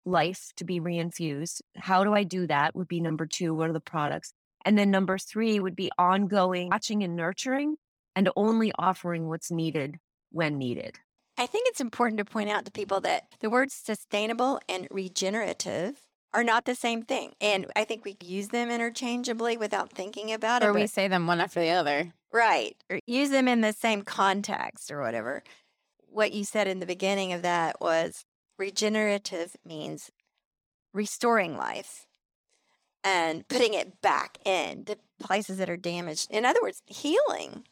[0.05, 1.61] life to be reinfused?
[1.75, 2.75] How do I do that?
[2.75, 3.53] Would be number two.
[3.53, 4.33] What are the products?
[4.65, 7.75] And then number three would be ongoing watching and nurturing
[8.15, 9.97] and only offering what's needed
[10.31, 10.97] when needed.
[11.37, 16.01] I think it's important to point out to people that the words sustainable and regenerative
[16.33, 17.33] are not the same thing.
[17.39, 20.69] And I think we use them interchangeably without thinking about or it.
[20.69, 22.13] Or we say them one after the other.
[22.31, 22.75] Right.
[22.89, 25.43] Or use them in the same context or whatever.
[26.09, 28.25] What you said in the beginning of that was
[28.57, 30.11] regenerative means
[30.93, 32.07] restoring life
[33.03, 36.27] and putting it back in the places that are damaged.
[36.31, 37.63] In other words, healing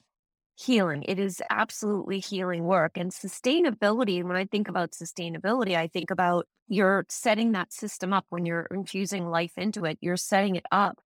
[0.56, 1.04] healing.
[1.04, 2.98] It is absolutely healing work.
[2.98, 8.26] And sustainability, when I think about sustainability, I think about you're setting that system up
[8.30, 11.00] when you're infusing life into it, you're setting it up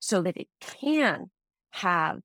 [0.00, 1.30] so that it can
[1.72, 2.20] have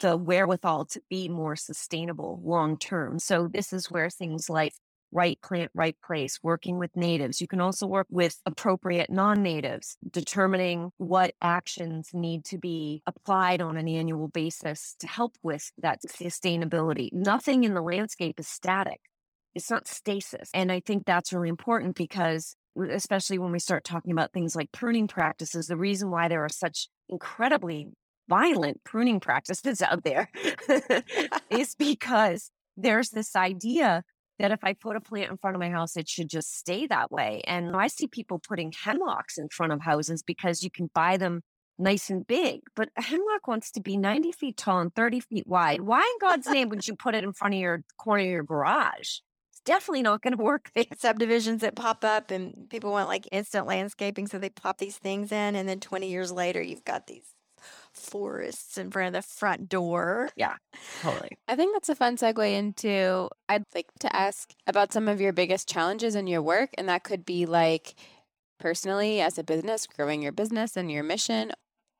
[0.00, 3.18] the wherewithal to be more sustainable long term.
[3.18, 4.74] So, this is where things like
[5.12, 7.40] right plant, right place, working with natives.
[7.40, 13.60] You can also work with appropriate non natives, determining what actions need to be applied
[13.60, 17.12] on an annual basis to help with that sustainability.
[17.12, 19.00] Nothing in the landscape is static,
[19.54, 20.50] it's not stasis.
[20.54, 22.56] And I think that's really important because.
[22.92, 26.48] Especially when we start talking about things like pruning practices, the reason why there are
[26.48, 27.88] such incredibly
[28.30, 30.30] violent pruning practices out there
[31.50, 34.04] is because there's this idea
[34.40, 36.86] that if I put a plant in front of my house, it should just stay
[36.86, 37.42] that way.
[37.46, 41.42] And I see people putting hemlocks in front of houses because you can buy them
[41.78, 45.46] nice and big, but a hemlock wants to be 90 feet tall and 30 feet
[45.46, 45.80] wide.
[45.80, 48.42] Why in God's name would you put it in front of your corner of your
[48.42, 49.18] garage?
[49.50, 50.84] It's definitely not going to work there.
[50.96, 55.32] Subdivisions that pop up and people want like instant landscaping, so they plop these things
[55.32, 57.34] in, and then 20 years later, you've got these
[57.94, 60.30] forests in front of the front door.
[60.36, 60.56] Yeah,
[61.02, 61.38] totally.
[61.48, 65.32] I think that's a fun segue into I'd like to ask about some of your
[65.32, 66.70] biggest challenges in your work.
[66.78, 67.94] And that could be like
[68.58, 71.52] personally as a business, growing your business and your mission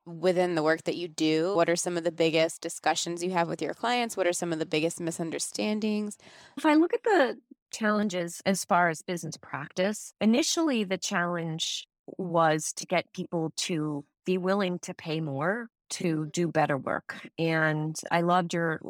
[0.07, 1.55] within the work that you do.
[1.55, 4.17] What are some of the biggest discussions you have with your clients?
[4.17, 6.17] What are some of the biggest misunderstandings?
[6.57, 7.39] If I look at the
[7.71, 11.87] challenges as far as business practice, initially the challenge
[12.19, 17.17] was to get people to be willing to pay more to do better work.
[17.39, 18.81] And I loved your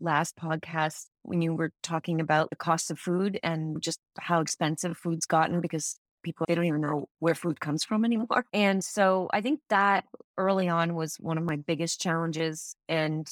[0.00, 4.96] last podcast when you were talking about the cost of food and just how expensive
[4.96, 8.44] food's gotten because people they don't even know where food comes from anymore.
[8.52, 10.04] And so I think that
[10.36, 13.28] early on was one of my biggest challenges and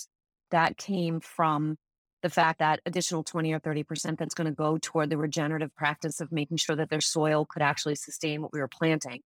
[0.51, 1.77] that came from
[2.23, 6.21] the fact that additional 20 or 30% that's going to go toward the regenerative practice
[6.21, 9.21] of making sure that their soil could actually sustain what we were planting.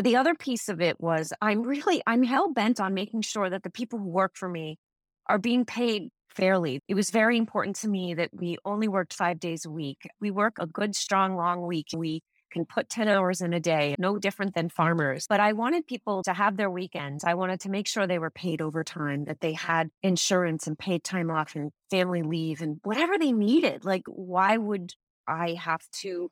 [0.00, 3.50] But the other piece of it was I'm really, I'm hell bent on making sure
[3.50, 4.78] that the people who work for me
[5.26, 6.80] are being paid fairly.
[6.88, 10.08] It was very important to me that we only worked five days a week.
[10.18, 11.88] We work a good, strong, long week.
[11.94, 15.26] We can put 10 hours in a day, no different than farmers.
[15.28, 17.22] But I wanted people to have their weekends.
[17.22, 21.04] I wanted to make sure they were paid overtime, that they had insurance and paid
[21.04, 23.84] time off and family leave and whatever they needed.
[23.84, 24.94] Like, why would
[25.28, 26.30] I have to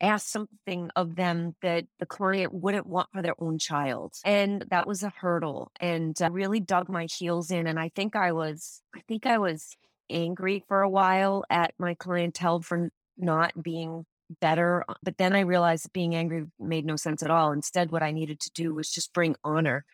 [0.00, 4.14] ask something of them that the client wouldn't want for their own child.
[4.24, 7.66] And that was a hurdle and I really dug my heels in.
[7.66, 9.76] And I think I was, I think I was
[10.10, 14.04] angry for a while at my clientele for not being
[14.40, 14.84] better.
[14.88, 17.52] Uh, but then I realized being angry made no sense at all.
[17.52, 19.84] Instead, what I needed to do was just bring honor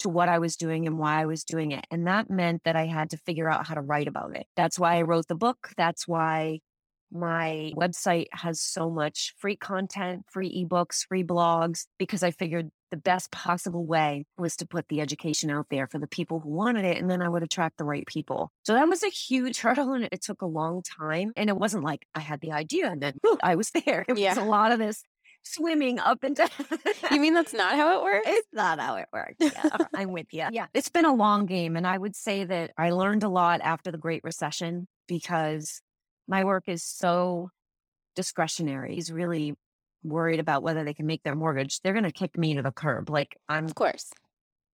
[0.00, 1.86] to what I was doing and why I was doing it.
[1.90, 4.46] And that meant that I had to figure out how to write about it.
[4.56, 5.70] That's why I wrote the book.
[5.76, 6.60] That's why
[7.12, 12.96] my website has so much free content, free ebooks, free blogs, because I figured the
[12.96, 16.84] best possible way was to put the education out there for the people who wanted
[16.84, 16.98] it.
[16.98, 18.52] And then I would attract the right people.
[18.64, 21.32] So that was a huge hurdle and it took a long time.
[21.36, 24.04] And it wasn't like I had the idea and then whew, I was there.
[24.16, 24.30] It yeah.
[24.30, 25.02] was a lot of this
[25.42, 26.48] swimming up and down.
[27.10, 28.26] you mean that's not how it works?
[28.28, 29.36] It's not how it works.
[29.38, 30.46] Yeah, I'm with you.
[30.50, 30.66] Yeah.
[30.74, 31.76] It's been a long game.
[31.76, 35.80] And I would say that I learned a lot after the Great Recession because
[36.28, 37.50] my work is so
[38.14, 38.94] discretionary.
[38.94, 39.54] He's really
[40.02, 41.80] worried about whether they can make their mortgage.
[41.80, 43.10] They're going to kick me to the curb.
[43.10, 44.10] Like I'm, of course.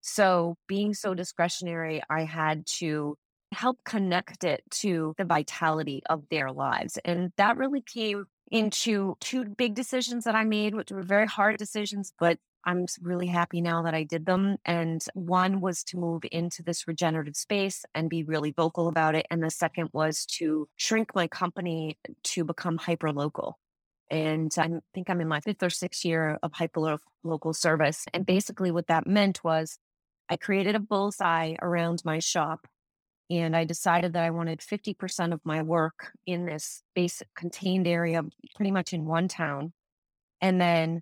[0.00, 3.16] So being so discretionary, I had to
[3.52, 6.98] help connect it to the vitality of their lives.
[7.04, 11.58] And that really came into two big decisions that I made, which were very hard
[11.58, 14.56] decisions, but I'm really happy now that I did them.
[14.64, 19.26] And one was to move into this regenerative space and be really vocal about it.
[19.30, 23.58] And the second was to shrink my company to become hyper local.
[24.10, 28.04] And I think I'm in my fifth or sixth year of hyper local service.
[28.12, 29.78] And basically, what that meant was
[30.28, 32.66] I created a bullseye around my shop.
[33.30, 38.22] And I decided that I wanted 50% of my work in this basic contained area,
[38.54, 39.72] pretty much in one town.
[40.42, 41.00] And then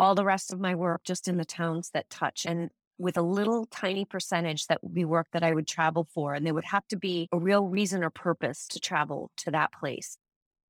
[0.00, 3.22] all the rest of my work just in the towns that touch and with a
[3.22, 6.32] little tiny percentage that would be work that I would travel for.
[6.32, 9.72] And there would have to be a real reason or purpose to travel to that
[9.72, 10.16] place.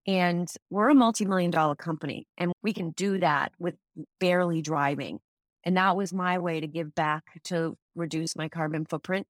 [0.05, 3.77] And we're a multi million dollar company and we can do that with
[4.19, 5.21] barely driving.
[5.63, 9.29] And that was my way to give back to reduce my carbon footprint.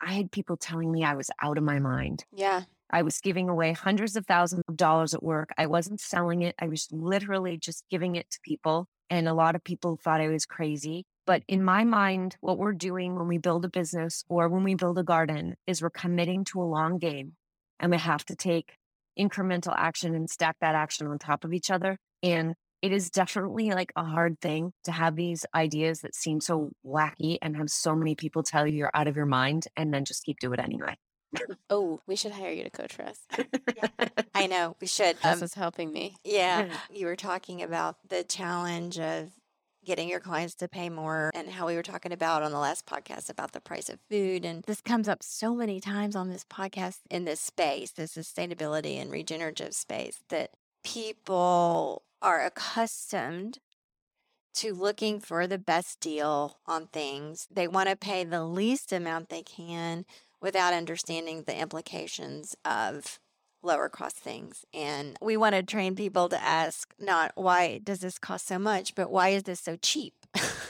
[0.00, 2.24] I had people telling me I was out of my mind.
[2.32, 2.62] Yeah.
[2.90, 5.50] I was giving away hundreds of thousands of dollars at work.
[5.56, 6.56] I wasn't selling it.
[6.58, 8.88] I was literally just giving it to people.
[9.10, 11.04] And a lot of people thought I was crazy.
[11.26, 14.74] But in my mind, what we're doing when we build a business or when we
[14.74, 17.32] build a garden is we're committing to a long game
[17.80, 18.76] and we have to take
[19.18, 21.98] incremental action and stack that action on top of each other.
[22.22, 26.70] And it is definitely like a hard thing to have these ideas that seem so
[26.84, 30.04] wacky and have so many people tell you you're out of your mind and then
[30.04, 30.94] just keep doing it anyway.
[31.70, 33.20] Oh, we should hire you to coach for us.
[34.34, 35.16] I know we should.
[35.16, 36.16] This um, is helping me.
[36.24, 39.30] Yeah, you were talking about the challenge of
[39.84, 42.86] getting your clients to pay more and how we were talking about on the last
[42.86, 44.44] podcast about the price of food.
[44.44, 49.00] And this comes up so many times on this podcast in this space, the sustainability
[49.00, 50.50] and regenerative space, that
[50.82, 53.60] people are accustomed
[54.56, 57.46] to looking for the best deal on things.
[57.50, 60.06] They want to pay the least amount they can
[60.40, 63.18] without understanding the implications of
[63.62, 64.64] lower cost things.
[64.72, 68.94] And we want to train people to ask not why does this cost so much,
[68.94, 70.14] but why is this so cheap?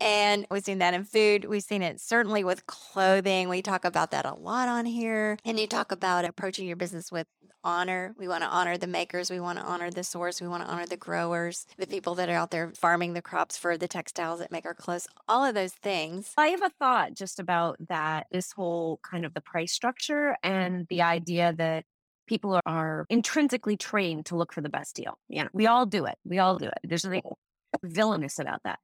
[0.00, 1.44] and we've seen that in food.
[1.44, 3.48] We've seen it certainly with clothing.
[3.48, 5.36] We talk about that a lot on here.
[5.44, 7.26] And you talk about approaching your business with
[7.62, 8.14] honor.
[8.18, 9.30] We want to honor the makers.
[9.30, 10.40] We want to honor the source.
[10.40, 13.58] We want to honor the growers, the people that are out there farming the crops
[13.58, 16.32] for the textiles that make our clothes, all of those things.
[16.36, 20.86] I have a thought just about that this whole kind of the price structure and
[20.88, 21.84] the idea that
[22.26, 25.18] people are, are intrinsically trained to look for the best deal.
[25.28, 26.16] Yeah, we all do it.
[26.24, 26.78] We all do it.
[26.84, 27.36] There's nothing oh.
[27.82, 28.78] villainous about that.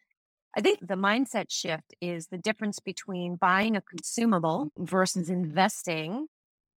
[0.56, 6.28] I think the mindset shift is the difference between buying a consumable versus investing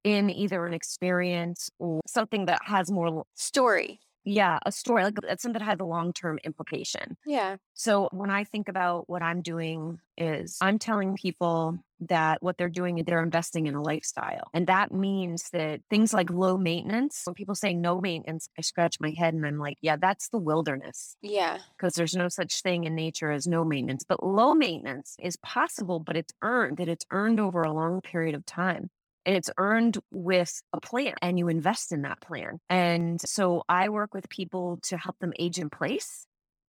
[0.04, 4.02] in either an experience or something that has more story.
[4.26, 7.18] Yeah, a story like that's something that has a long term implication.
[7.26, 7.58] Yeah.
[7.74, 12.70] So when I think about what I'm doing is I'm telling people that what they're
[12.70, 14.50] doing is they're investing in a lifestyle.
[14.54, 18.98] And that means that things like low maintenance, when people say no maintenance, I scratch
[19.00, 21.16] my head and I'm like, yeah, that's the wilderness.
[21.22, 21.60] Yeah.
[21.78, 24.04] Because there's no such thing in nature as no maintenance.
[24.08, 28.36] But low maintenance is possible, but it's earned, that it's earned over a long period
[28.36, 28.90] of time
[29.30, 32.60] and it's earned with a plan and you invest in that plan.
[32.68, 36.26] And so I work with people to help them age in place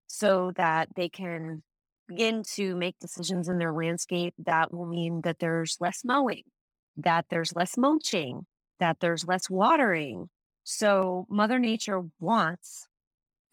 [0.08, 1.62] so that they can
[2.06, 6.42] begin to make decisions in their landscape that will mean that there's less mowing,
[6.98, 8.44] that there's less mulching,
[8.78, 10.28] that there's less watering.
[10.62, 12.88] So Mother Nature wants,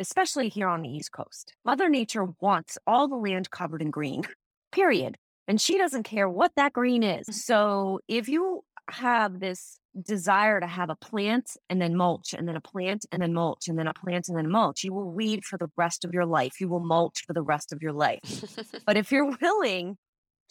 [0.02, 4.24] especially here on the East Coast, Mother Nature wants all the land covered in green,
[4.74, 5.16] period.
[5.48, 7.46] And she doesn't care what that green is.
[7.46, 12.56] So if you have this desire to have a plant and then mulch and then
[12.56, 15.44] a plant and then mulch and then a plant and then mulch, you will weed
[15.44, 16.60] for the rest of your life.
[16.60, 18.44] You will mulch for the rest of your life.
[18.86, 19.98] but if you're willing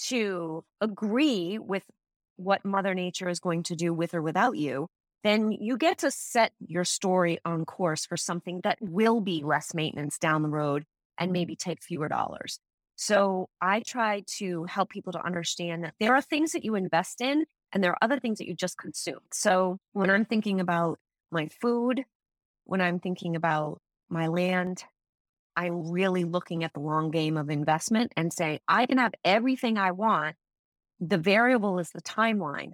[0.09, 1.84] to agree with
[2.37, 4.89] what Mother Nature is going to do with or without you,
[5.24, 9.74] then you get to set your story on course for something that will be less
[9.74, 10.84] maintenance down the road
[11.18, 11.70] and maybe mm-hmm.
[11.70, 12.61] take fewer dollars.
[12.97, 17.20] So I try to help people to understand that there are things that you invest
[17.20, 19.21] in and there are other things that you just consume.
[19.33, 20.99] So when I'm thinking about
[21.31, 22.05] my food,
[22.64, 24.85] when I'm thinking about my land,
[25.57, 29.79] I'm really looking at the long game of investment and saying, I can have everything
[29.79, 30.37] I want.
[31.01, 32.73] The variable is the timeline.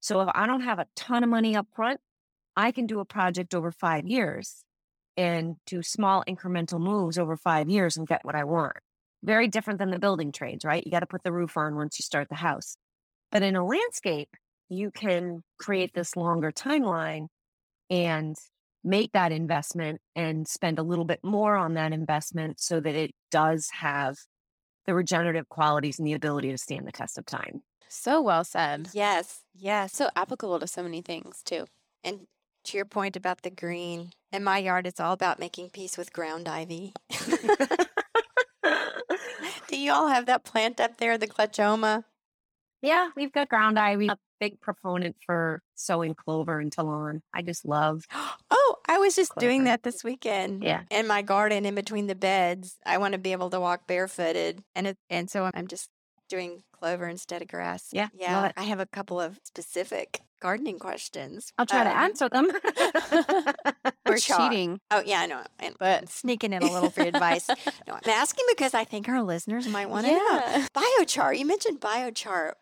[0.00, 2.00] So if I don't have a ton of money up front,
[2.56, 4.62] I can do a project over five years
[5.16, 8.76] and do small incremental moves over five years and get what I want.
[9.22, 10.84] Very different than the building trades, right?
[10.84, 12.76] You got to put the roof on once you start the house.
[13.30, 14.30] But in a landscape,
[14.68, 17.28] you can create this longer timeline
[17.90, 18.36] and
[18.84, 23.10] make that investment and spend a little bit more on that investment so that it
[23.30, 24.16] does have
[24.86, 27.62] the regenerative qualities and the ability to stand the test of time.
[27.88, 28.88] So well said.
[28.92, 29.86] Yes, Yeah.
[29.86, 31.66] So applicable to so many things too.
[32.04, 32.26] And
[32.64, 36.12] to your point about the green, in my yard, it's all about making peace with
[36.12, 36.92] ground ivy.
[39.68, 42.04] Do you all have that plant up there, the Glechoma?
[42.82, 44.08] Yeah, we've got ground ivy.
[44.08, 47.22] A big proponent for sowing clover into lawn.
[47.34, 48.04] I just love.
[48.50, 49.46] Oh, I was just Clover.
[49.46, 50.62] doing that this weekend.
[50.62, 50.82] Yeah.
[50.90, 54.62] In my garden, in between the beds, I want to be able to walk barefooted,
[54.74, 55.88] and it, and so I'm just
[56.28, 57.88] doing clover instead of grass.
[57.92, 58.52] Yeah, yeah.
[58.56, 61.50] I have a couple of specific gardening questions.
[61.56, 62.50] I'll try to Um, answer them.
[64.06, 64.80] We're cheating.
[64.90, 67.48] Oh yeah, I know, and, but sneaking in a little free advice.
[67.48, 70.18] No, I'm asking because I think our listeners might want to know.
[70.18, 70.66] Yeah.
[70.74, 71.38] Biochar.
[71.38, 72.52] You mentioned biochar.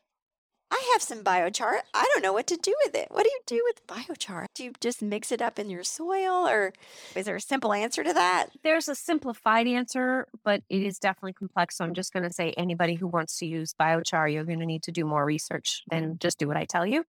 [0.71, 1.79] I have some biochar.
[1.95, 3.09] I don't know what to do with it.
[3.11, 4.47] What do you do with biochar?
[4.55, 6.73] Do you just mix it up in your soil, or
[7.15, 8.49] is there a simple answer to that?
[8.65, 11.77] There's a simplified answer, but it is definitely complex.
[11.77, 14.67] So I'm just going to say anybody who wants to use biochar, you're going to
[14.67, 17.05] need to do more research than just do what I tell you.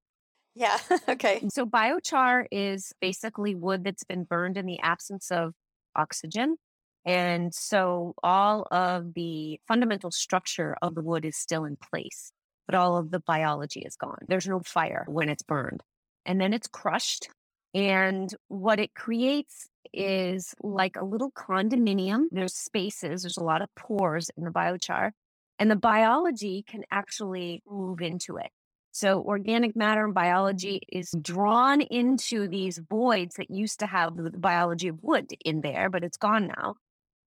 [0.57, 0.77] Yeah.
[1.09, 1.47] okay.
[1.49, 5.53] So biochar is basically wood that's been burned in the absence of
[5.95, 6.57] oxygen.
[7.05, 12.31] And so all of the fundamental structure of the wood is still in place,
[12.67, 14.19] but all of the biology is gone.
[14.27, 15.81] There's no fire when it's burned.
[16.25, 17.29] And then it's crushed.
[17.73, 22.25] And what it creates is like a little condominium.
[22.31, 25.11] There's spaces, there's a lot of pores in the biochar,
[25.59, 28.49] and the biology can actually move into it.
[28.91, 34.31] So organic matter and biology is drawn into these voids that used to have the
[34.31, 36.75] biology of wood in there, but it's gone now.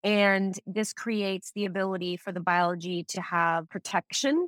[0.04, 4.46] And this creates the ability for the biology to have protection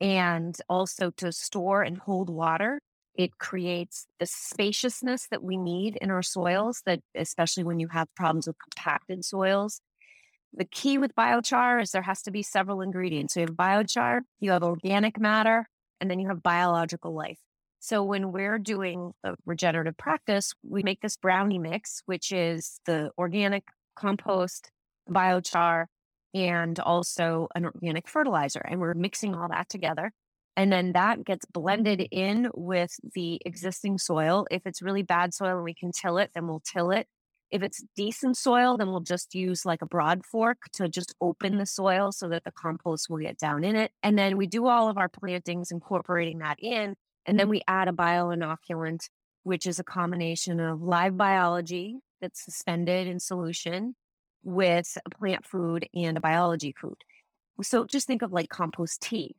[0.00, 2.80] and also to store and hold water.
[3.14, 8.08] It creates the spaciousness that we need in our soils, that especially when you have
[8.16, 9.80] problems with compacted soils.
[10.52, 13.34] The key with biochar is there has to be several ingredients.
[13.34, 15.68] So you have biochar, you have organic matter,
[16.00, 17.38] and then you have biological life.
[17.80, 23.10] So when we're doing a regenerative practice, we make this brownie mix, which is the
[23.18, 23.64] organic
[23.94, 24.70] compost,
[25.08, 25.86] biochar,
[26.34, 28.60] and also an organic fertilizer.
[28.60, 30.12] And we're mixing all that together.
[30.56, 32.08] And then that gets blended mm.
[32.10, 34.46] in with the existing soil.
[34.50, 37.06] If it's really bad soil and we can till it, then we'll till it.
[37.50, 41.58] If it's decent soil, then we'll just use like a broad fork to just open
[41.58, 43.92] the soil so that the compost will get down in it.
[44.02, 46.94] And then we do all of our plantings incorporating that in.
[47.26, 49.08] And then we add a bioinoculant,
[49.44, 53.94] which is a combination of live biology that's suspended in solution
[54.44, 56.96] with plant food and a biology food.
[57.62, 59.36] So just think of like compost tea.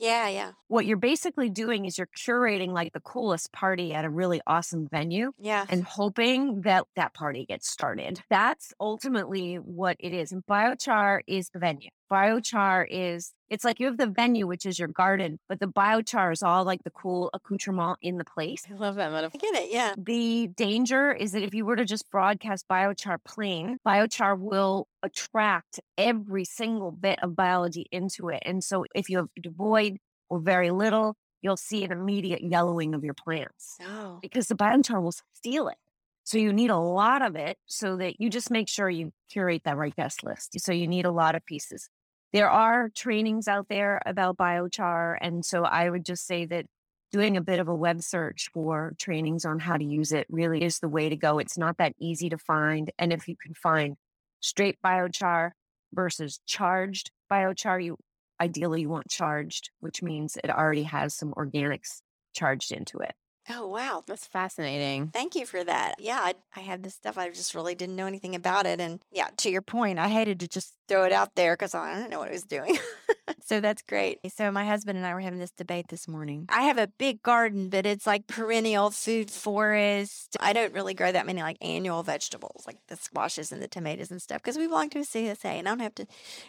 [0.00, 0.52] Yeah, yeah.
[0.68, 4.86] What you're basically doing is you're curating like the coolest party at a really awesome
[4.88, 5.66] venue Yeah.
[5.68, 8.20] and hoping that that party gets started.
[8.30, 10.30] That's ultimately what it is.
[10.30, 11.90] And biochar is the venue.
[12.12, 16.32] Biochar is, it's like you have the venue, which is your garden, but the biochar
[16.32, 18.64] is all like the cool accoutrement in the place.
[18.70, 19.40] I love that I metaphor.
[19.40, 19.70] get it.
[19.72, 19.94] Yeah.
[19.96, 25.80] The danger is that if you were to just broadcast biochar plain, biochar will attract
[25.96, 28.42] every single bit of biology into it.
[28.44, 33.04] And so if you have devoid or very little, you'll see an immediate yellowing of
[33.04, 34.18] your plants Oh.
[34.20, 35.76] because the biochar will steal it.
[36.24, 39.62] So you need a lot of it so that you just make sure you curate
[39.64, 40.60] that right guest list.
[40.60, 41.88] So you need a lot of pieces.
[42.32, 45.16] There are trainings out there about biochar.
[45.20, 46.66] And so I would just say that
[47.10, 50.62] doing a bit of a web search for trainings on how to use it really
[50.62, 51.38] is the way to go.
[51.38, 52.90] It's not that easy to find.
[52.98, 53.96] And if you can find
[54.40, 55.52] straight biochar
[55.94, 57.96] versus charged biochar, you
[58.40, 62.02] ideally you want charged, which means it already has some organics
[62.34, 63.14] charged into it.
[63.50, 64.02] Oh, wow.
[64.06, 65.08] That's fascinating.
[65.08, 65.94] Thank you for that.
[65.98, 67.16] Yeah, I, I had this stuff.
[67.16, 68.80] I just really didn't know anything about it.
[68.80, 71.94] And yeah, to your point, I hated to just throw it out there because I
[71.94, 72.78] didn't know what I was doing.
[73.44, 74.18] so that's great.
[74.34, 76.46] So my husband and I were having this debate this morning.
[76.48, 80.36] I have a big garden, but it's like perennial food forest.
[80.40, 84.10] I don't really grow that many like annual vegetables, like the squashes and the tomatoes
[84.10, 86.06] and stuff, because we belong to a CSA and I don't have to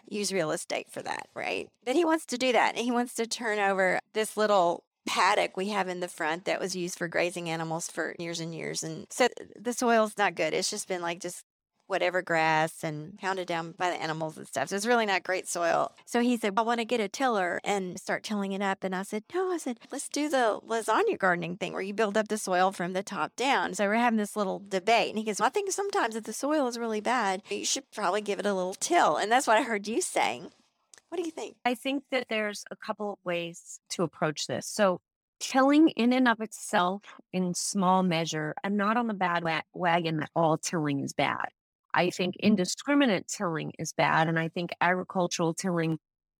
[0.07, 1.69] use real estate for that, right?
[1.85, 2.75] But he wants to do that.
[2.75, 6.60] And he wants to turn over this little paddock we have in the front that
[6.60, 8.84] was used for grazing animals for years and years.
[8.84, 9.30] And so uh,
[9.60, 10.53] the soil's not good.
[10.53, 11.43] It's just been like just
[11.88, 14.70] whatever grass and pounded down by the animals and stuff.
[14.70, 15.91] So it's really not great soil.
[16.05, 18.84] So he said, I want to get a tiller and start tilling it up.
[18.84, 22.16] And I said, No, I said, let's do the lasagna gardening thing where you build
[22.16, 23.74] up the soil from the top down.
[23.74, 25.10] So we're having this little debate.
[25.10, 27.89] And he goes, well, I think sometimes if the soil is really bad, you should
[27.91, 29.18] probably give it a little till.
[29.18, 30.51] And that's what I heard you saying.
[31.10, 31.55] What do you think?
[31.66, 34.68] I think that there's a couple of ways to approach this.
[34.68, 35.01] So,
[35.39, 37.01] tilling in and of itself
[37.34, 41.47] in small measure, I'm not on the bad wa- wagon that all tilling is bad.
[41.93, 42.41] I think mm.
[42.41, 44.28] indiscriminate tilling is bad.
[44.28, 45.97] And I think agricultural tilling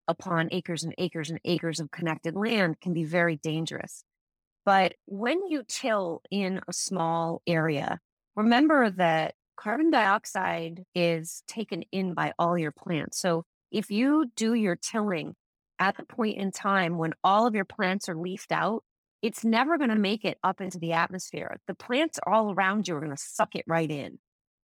[0.08, 4.04] upon acres and acres and acres of connected land can be very dangerous.
[4.66, 8.00] But when you till in a small area,
[8.36, 13.20] remember that carbon dioxide is taken in by all your plants.
[13.20, 15.36] So if you do your tilling
[15.80, 18.84] at the point in time when all of your plants are leafed out,
[19.22, 21.58] it's never going to make it up into the atmosphere.
[21.68, 24.20] The plants all around you are going to suck it right in.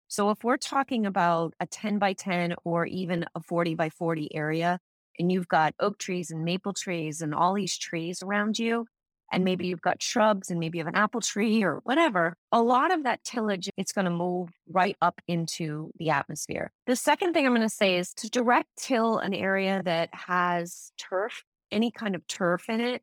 [0.08, 4.34] So if we're talking about a 10 by 10 or even a 40 by 40
[4.34, 4.78] area,
[5.18, 8.86] and you've got oak trees and maple trees and all these trees around you,
[9.34, 12.62] and maybe you've got shrubs and maybe you have an apple tree or whatever, a
[12.62, 16.70] lot of that tillage, it's going to move right up into the atmosphere.
[16.86, 20.92] The second thing I'm going to say is to direct till an area that has
[20.98, 23.02] turf, any kind of turf in it,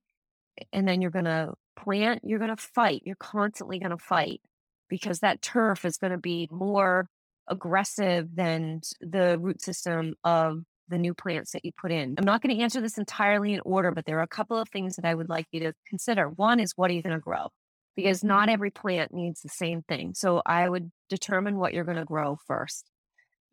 [0.71, 3.01] and then you're going to plant, you're going to fight.
[3.05, 4.41] You're constantly going to fight
[4.89, 7.07] because that turf is going to be more
[7.47, 12.15] aggressive than the root system of the new plants that you put in.
[12.17, 14.69] I'm not going to answer this entirely in order, but there are a couple of
[14.69, 16.29] things that I would like you to consider.
[16.29, 17.49] One is what are you going to grow?
[17.95, 20.13] Because not every plant needs the same thing.
[20.13, 22.89] So I would determine what you're going to grow first.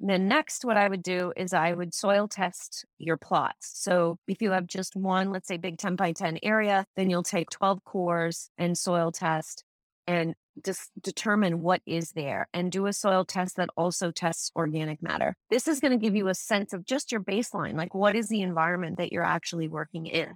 [0.00, 3.72] And then next, what I would do is I would soil test your plots.
[3.74, 7.24] So if you have just one, let's say big 10 by 10 area, then you'll
[7.24, 9.64] take 12 cores and soil test
[10.08, 10.34] and
[10.64, 15.36] just determine what is there and do a soil test that also tests organic matter.
[15.50, 18.28] This is going to give you a sense of just your baseline, like what is
[18.28, 20.32] the environment that you're actually working in.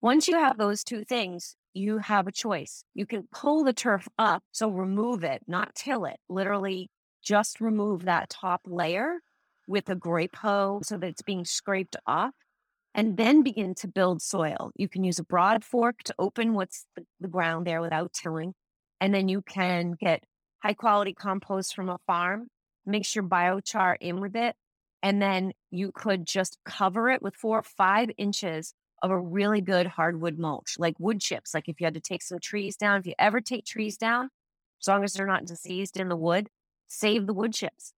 [0.00, 2.84] Once you have those two things, you have a choice.
[2.94, 6.88] You can pull the turf up, so remove it, not till it, literally
[7.22, 9.18] just remove that top layer
[9.68, 12.32] with a grape hoe so that it's being scraped off
[12.94, 14.70] and then begin to build soil.
[14.74, 16.86] You can use a broad fork to open what's
[17.20, 18.54] the, ground there without tilling.
[19.02, 20.22] And then you can get
[20.62, 22.46] high quality compost from a farm,
[22.86, 24.54] mix your biochar in with it,
[25.02, 29.60] and then you could just cover it with four or five inches of a really
[29.60, 31.52] good hardwood mulch, like wood chips.
[31.52, 34.30] Like if you had to take some trees down, if you ever take trees down,
[34.80, 36.48] as long as they're not diseased in the wood,
[36.86, 37.92] save the wood chips.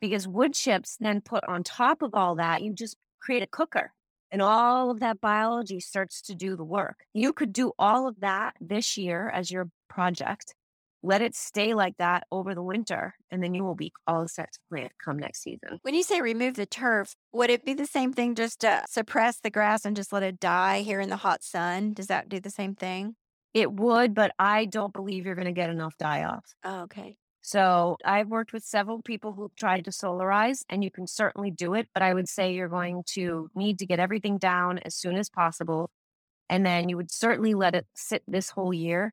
[0.00, 3.92] Because wood chips then put on top of all that, you just create a cooker
[4.30, 7.04] and all of that biology starts to do the work.
[7.14, 10.54] You could do all of that this year as your project.
[11.02, 14.52] Let it stay like that over the winter, and then you will be all set
[14.52, 15.78] to plant come next season.
[15.82, 19.38] When you say remove the turf, would it be the same thing just to suppress
[19.38, 21.92] the grass and just let it die here in the hot sun?
[21.92, 23.14] Does that do the same thing?
[23.54, 26.44] It would, but I don't believe you're going to get enough die off.
[26.64, 27.16] Oh, okay.
[27.42, 31.74] So I've worked with several people who've tried to solarize, and you can certainly do
[31.74, 31.88] it.
[31.94, 35.30] But I would say you're going to need to get everything down as soon as
[35.30, 35.90] possible.
[36.50, 39.12] And then you would certainly let it sit this whole year.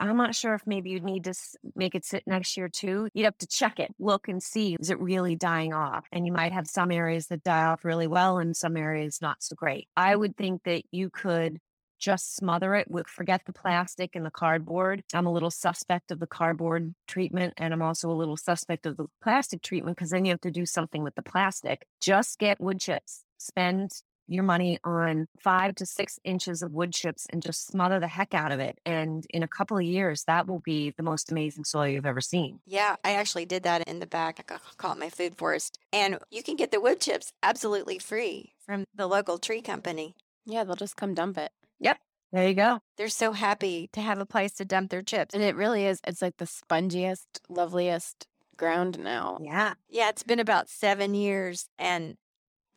[0.00, 1.34] I'm not sure if maybe you'd need to
[1.74, 3.08] make it sit next year too.
[3.14, 6.06] You'd have to check it, look and see, is it really dying off?
[6.12, 9.42] And you might have some areas that die off really well and some areas not
[9.42, 9.88] so great.
[9.96, 11.58] I would think that you could
[11.98, 15.02] just smother it with forget the plastic and the cardboard.
[15.12, 18.96] I'm a little suspect of the cardboard treatment and I'm also a little suspect of
[18.96, 21.86] the plastic treatment because then you have to do something with the plastic.
[22.00, 23.24] Just get wood chips.
[23.38, 23.90] Spend
[24.28, 28.34] your money on five to six inches of wood chips and just smother the heck
[28.34, 28.78] out of it.
[28.84, 32.20] And in a couple of years, that will be the most amazing soil you've ever
[32.20, 32.60] seen.
[32.66, 34.38] Yeah, I actually did that in the back.
[34.38, 35.78] I call it my food forest.
[35.92, 40.14] And you can get the wood chips absolutely free from the local tree company.
[40.44, 41.50] Yeah, they'll just come dump it.
[41.80, 41.98] Yep.
[42.32, 42.80] There you go.
[42.98, 45.34] They're so happy to have a place to dump their chips.
[45.34, 48.26] And it really is, it's like the spongiest, loveliest
[48.58, 49.38] ground now.
[49.40, 49.74] Yeah.
[49.88, 52.16] Yeah, it's been about seven years and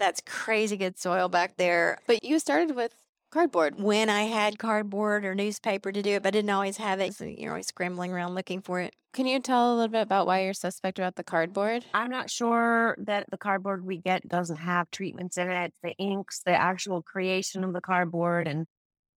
[0.02, 2.00] that's crazy good soil back there.
[2.08, 2.94] But you started with
[3.32, 3.80] cardboard.
[3.80, 7.14] When I had cardboard or newspaper to do it, but I didn't always have it.
[7.14, 8.94] So you're always scrambling around looking for it.
[9.14, 11.86] Can you tell a little bit about why you're suspect about the cardboard?
[11.94, 15.74] I'm not sure that the cardboard we get doesn't have treatments in it.
[15.84, 18.66] The inks, the actual creation of the cardboard, and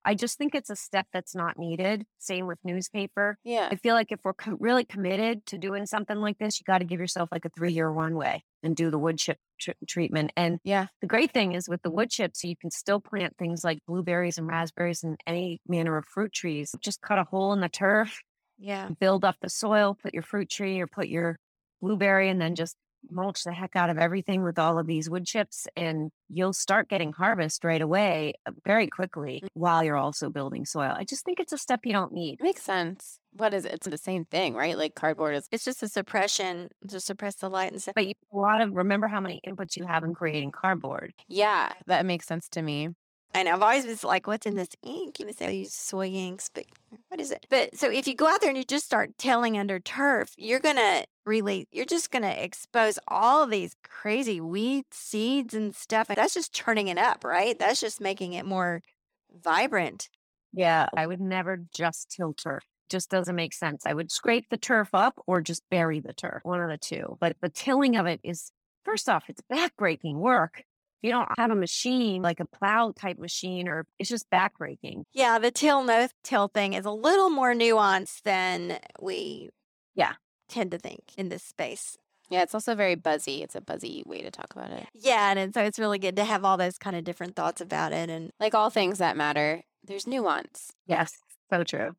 [0.05, 2.05] I just think it's a step that's not needed.
[2.19, 3.39] Same with newspaper.
[3.45, 3.69] Yeah.
[3.71, 6.79] I feel like if we're co- really committed to doing something like this, you got
[6.79, 10.33] to give yourself like a three year runway and do the wood chip tr- treatment.
[10.37, 13.63] And yeah, the great thing is with the wood chips, you can still plant things
[13.65, 16.75] like blueberries and raspberries and any manner of fruit trees.
[16.81, 18.21] Just cut a hole in the turf.
[18.59, 18.89] Yeah.
[19.01, 21.37] Build up the soil, put your fruit tree or put your
[21.81, 22.77] blueberry, and then just
[23.11, 26.89] mulch the heck out of everything with all of these wood chips and you'll start
[26.89, 29.49] getting harvest right away uh, very quickly mm.
[29.55, 30.95] while you're also building soil.
[30.97, 32.41] I just think it's a step you don't need.
[32.41, 33.19] Makes sense.
[33.35, 33.73] What is it?
[33.73, 34.77] It's the same thing, right?
[34.77, 37.95] Like cardboard is it's just a suppression to suppress the light and stuff.
[37.95, 41.15] But you, a lot of remember how many inputs you have in creating cardboard.
[41.29, 42.91] Yeah, that makes sense to me.
[43.35, 45.19] And I've always been like, what's in this ink?
[45.19, 46.65] You say I use soy inks, but
[47.09, 47.47] what is it?
[47.49, 50.61] But so if you go out there and you just start tilling under turf, you're
[50.61, 56.09] gonna really you're just gonna expose all these crazy weed seeds and stuff.
[56.09, 57.59] That's just turning it up, right?
[57.59, 58.83] That's just making it more
[59.43, 60.11] vibrant.
[60.53, 60.89] Yeah.
[60.95, 62.65] I would never just till turf.
[62.91, 63.87] Just doesn't make sense.
[63.87, 67.17] I would scrape the turf up or just bury the turf, one of the two.
[67.19, 68.53] But the tilling of it is
[68.85, 70.65] first off, it's backbreaking work
[71.03, 75.03] you don't have a machine like a plow type machine or it's just backbreaking.
[75.13, 79.51] Yeah, the till no till thing is a little more nuanced than we
[79.95, 80.15] yeah
[80.49, 81.97] tend to think in this space.
[82.31, 83.43] Yeah, it's also very buzzy.
[83.43, 84.87] It's a buzzy way to talk about it.
[84.95, 87.61] Yeah, and, and so it's really good to have all those kind of different thoughts
[87.61, 90.73] about it and like all things that matter, there's nuance.
[90.87, 91.19] Yes,
[91.51, 91.95] so true.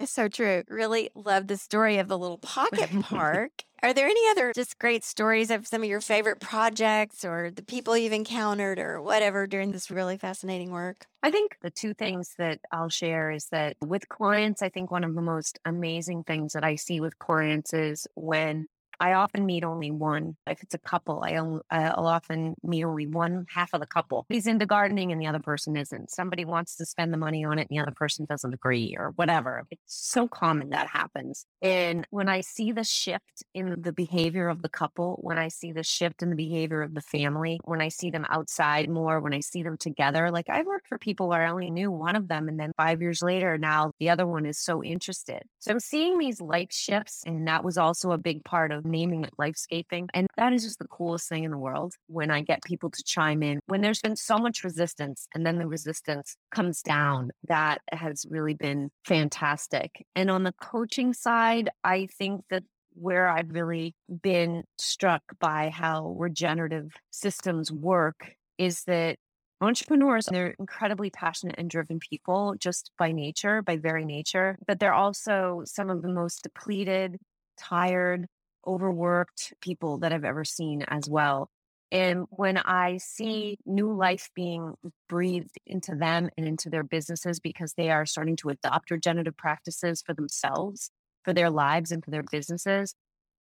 [0.00, 0.64] It's so true.
[0.68, 3.64] Really love the story of the little pocket park.
[3.82, 7.62] Are there any other just great stories of some of your favorite projects or the
[7.62, 11.06] people you've encountered or whatever during this really fascinating work?
[11.22, 15.04] I think the two things that I'll share is that with clients, I think one
[15.04, 18.68] of the most amazing things that I see with clients is when
[19.00, 20.36] I often meet only one.
[20.46, 24.26] If it's a couple, I will often meet only one half of the couple.
[24.28, 26.10] He's into gardening and the other person isn't.
[26.10, 29.12] Somebody wants to spend the money on it and the other person doesn't agree or
[29.16, 29.64] whatever.
[29.70, 31.46] It's so common that happens.
[31.62, 35.72] And when I see the shift in the behavior of the couple, when I see
[35.72, 39.34] the shift in the behavior of the family, when I see them outside more, when
[39.34, 42.28] I see them together, like I've worked for people where I only knew one of
[42.28, 45.42] them and then five years later, now the other one is so interested.
[45.58, 47.22] So I'm seeing these life shifts.
[47.26, 50.06] And that was also a big part of naming it lifescaping.
[50.14, 53.02] And that is just the coolest thing in the world when I get people to
[53.04, 53.58] chime in.
[53.66, 58.54] When there's been so much resistance and then the resistance comes down, that has really
[58.54, 60.06] been fantastic.
[60.14, 62.62] And on the coaching side, I think that
[62.94, 69.16] where I've really been struck by how regenerative systems work is that
[69.60, 74.92] entrepreneurs they're incredibly passionate and driven people just by nature by very nature but they're
[74.92, 77.16] also some of the most depleted
[77.56, 78.26] tired
[78.66, 81.50] overworked people that I've ever seen as well.
[81.92, 84.74] And when I see new life being
[85.08, 90.02] breathed into them and into their businesses because they are starting to adopt regenerative practices
[90.04, 90.90] for themselves,
[91.24, 92.94] for their lives, and for their businesses,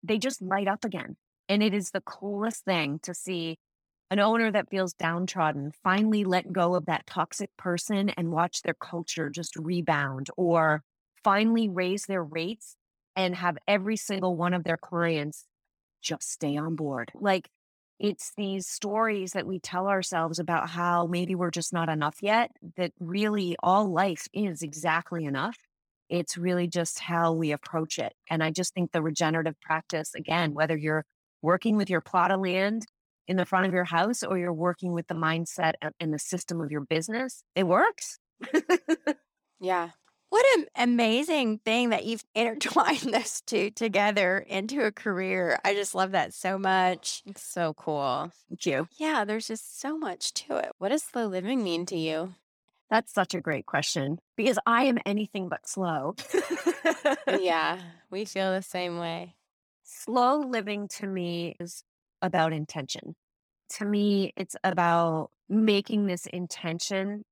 [0.01, 1.17] they just light up again.
[1.47, 3.57] And it is the coolest thing to see
[4.11, 8.73] an owner that feels downtrodden finally let go of that toxic person and watch their
[8.73, 10.83] culture just rebound or
[11.23, 12.75] finally raise their rates
[13.19, 15.45] and have every single one of their clients
[16.01, 17.11] just stay on board.
[17.13, 17.49] Like
[17.99, 22.51] it's these stories that we tell ourselves about how maybe we're just not enough yet,
[22.77, 25.57] that really all life is exactly enough.
[26.07, 28.13] It's really just how we approach it.
[28.29, 31.03] And I just think the regenerative practice, again, whether you're
[31.41, 32.85] working with your plot of land
[33.27, 36.61] in the front of your house or you're working with the mindset and the system
[36.61, 38.17] of your business, it works.
[39.59, 39.89] yeah.
[40.29, 45.59] What an amazing thing that you've intertwined those two together into a career.
[45.65, 47.23] I just love that so much.
[47.25, 48.31] It's so cool.
[48.47, 48.87] Thank you.
[48.97, 50.71] Yeah, there's just so much to it.
[50.77, 52.35] What does slow living mean to you?
[52.89, 56.15] That's such a great question because I am anything but slow.
[57.39, 59.35] yeah, we feel the same way.
[59.83, 61.83] Slow living to me is
[62.21, 63.15] about intention.
[63.77, 67.25] To me, it's about making this intention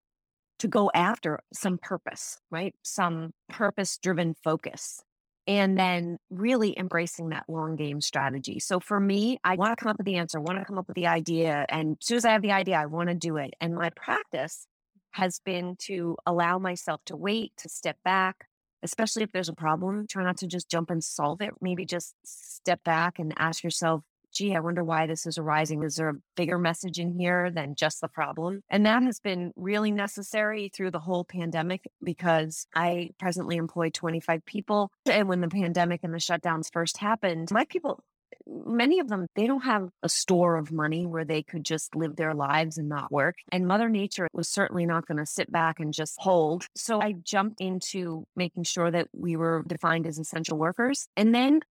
[0.60, 2.74] to go after some purpose, right?
[2.84, 5.01] Some purpose driven focus.
[5.45, 8.60] And then really embracing that long game strategy.
[8.60, 10.88] So for me, I want to come up with the answer, want to come up
[10.88, 11.66] with the idea.
[11.70, 13.53] And as soon as I have the idea, I want to do it.
[13.62, 14.68] And my practice
[15.12, 18.45] has been to allow myself to wait, to step back,
[18.84, 20.05] especially if there's a problem.
[20.05, 21.51] Try not to just jump and solve it.
[21.62, 24.01] Maybe just step back and ask yourself,
[24.38, 25.84] gee, I wonder why this is arising.
[25.84, 28.62] Is there a bigger message in here than just the problem?
[28.70, 34.46] And that has been really necessary through the whole pandemic because I presently employ 25
[34.46, 34.92] people.
[35.06, 38.04] And when the pandemic and the shutdowns first happened, my people,
[38.46, 42.16] many of them, they don't have a store of money where they could just live
[42.16, 43.36] their lives and not work.
[43.52, 46.66] And Mother Nature was certainly not going to sit back and just hold.
[46.76, 51.08] So I jumped into making sure that we were defined as essential workers.
[51.18, 51.62] And then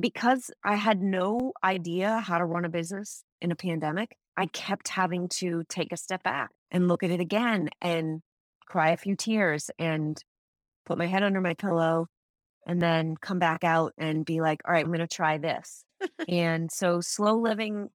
[0.00, 4.88] because I had no idea how to run a business in a pandemic, I kept
[4.88, 8.20] having to take a step back and look at it again and
[8.66, 10.22] cry a few tears and
[10.84, 12.06] put my head under my pillow
[12.66, 15.84] and then come back out and be like, all right, I'm going to try this.
[16.28, 17.88] and so slow living.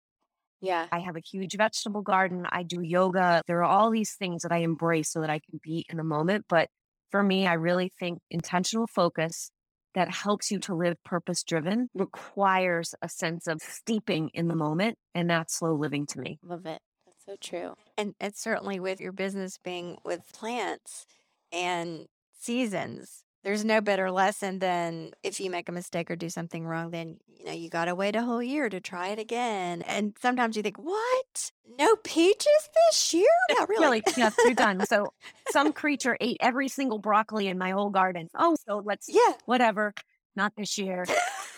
[0.61, 0.87] Yeah.
[0.91, 2.45] I have a huge vegetable garden.
[2.49, 3.41] I do yoga.
[3.47, 6.03] There are all these things that I embrace so that I can be in the
[6.03, 6.45] moment.
[6.47, 6.69] But
[7.09, 9.51] for me, I really think intentional focus
[9.95, 14.97] that helps you to live purpose driven requires a sense of steeping in the moment.
[15.13, 16.39] And that's slow living to me.
[16.43, 16.81] Love it.
[17.05, 17.73] That's so true.
[17.97, 21.05] And and certainly with your business being with plants
[21.51, 22.05] and
[22.39, 26.91] seasons, there's no better lesson than if you make a mistake or do something wrong,
[26.91, 29.81] then you know you got to wait a whole year to try it again.
[29.83, 31.51] And sometimes you think, "What?
[31.79, 33.25] No peaches this year?
[33.51, 34.85] Not really." really, yes, you're done.
[34.85, 35.13] So
[35.49, 38.29] some creature ate every single broccoli in my whole garden.
[38.35, 39.93] Oh, so let's yeah, whatever.
[40.35, 41.05] Not this year.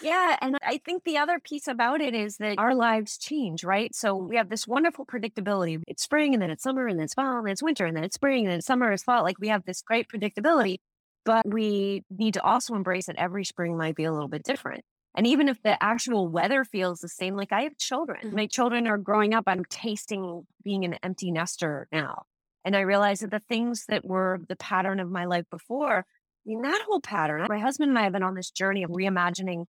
[0.02, 0.36] yeah.
[0.42, 3.94] And I think the other piece about it is that our lives change, right?
[3.94, 5.82] So we have this wonderful predictability.
[5.88, 7.96] It's spring and then it's summer and then it's fall and then it's winter and
[7.96, 9.22] then it's spring and then it's summer, it's fall.
[9.22, 10.78] Like we have this great predictability.
[11.26, 14.84] But we need to also embrace that every spring might be a little bit different.
[15.16, 18.34] And even if the actual weather feels the same, like I have children, Mhm.
[18.34, 19.44] my children are growing up.
[19.48, 22.24] I'm tasting being an empty nester now.
[22.66, 26.04] And I realize that the things that were the pattern of my life before, I
[26.46, 29.66] mean, that whole pattern, my husband and I have been on this journey of reimagining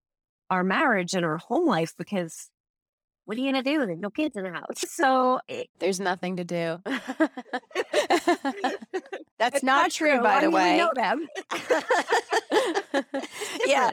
[0.50, 2.50] our marriage and our home life because
[3.26, 3.84] what are you going to do?
[3.86, 4.84] There's no kids in the house.
[4.88, 6.78] So it, There's nothing to do.
[9.38, 10.76] that's it's not, true, by the way.
[10.78, 11.26] know them.
[13.66, 13.90] yeah.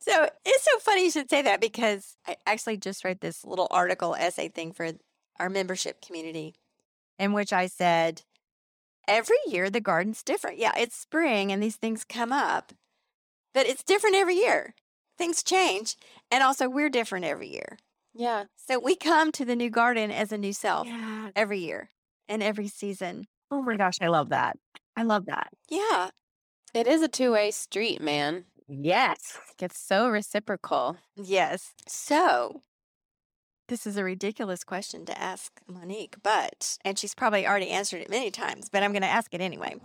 [0.00, 3.68] So it's so funny you should say that because I actually just wrote this little
[3.70, 4.90] article essay thing for
[5.38, 6.54] our membership community
[7.18, 8.22] in which I said,
[9.06, 10.58] every year the garden's different.
[10.58, 12.72] Yeah, it's spring and these things come up,
[13.54, 14.74] but it's different every year.
[15.18, 15.96] Things change.
[16.30, 17.76] And also, we're different every year.
[18.14, 18.44] yeah.
[18.56, 21.30] So we come to the new garden as a new self Yeah.
[21.36, 21.90] every year
[22.28, 23.26] and every season.
[23.50, 24.56] Oh my gosh, I love that.
[24.96, 25.48] I love that.
[25.68, 26.10] Yeah.
[26.74, 28.46] It is a two way street, man.
[28.68, 29.38] Yes.
[29.60, 30.96] It's so reciprocal.
[31.16, 31.74] Yes.
[31.88, 32.62] So,
[33.70, 38.10] this is a ridiculous question to ask Monique, but, and she's probably already answered it
[38.10, 39.76] many times, but I'm going to ask it anyway.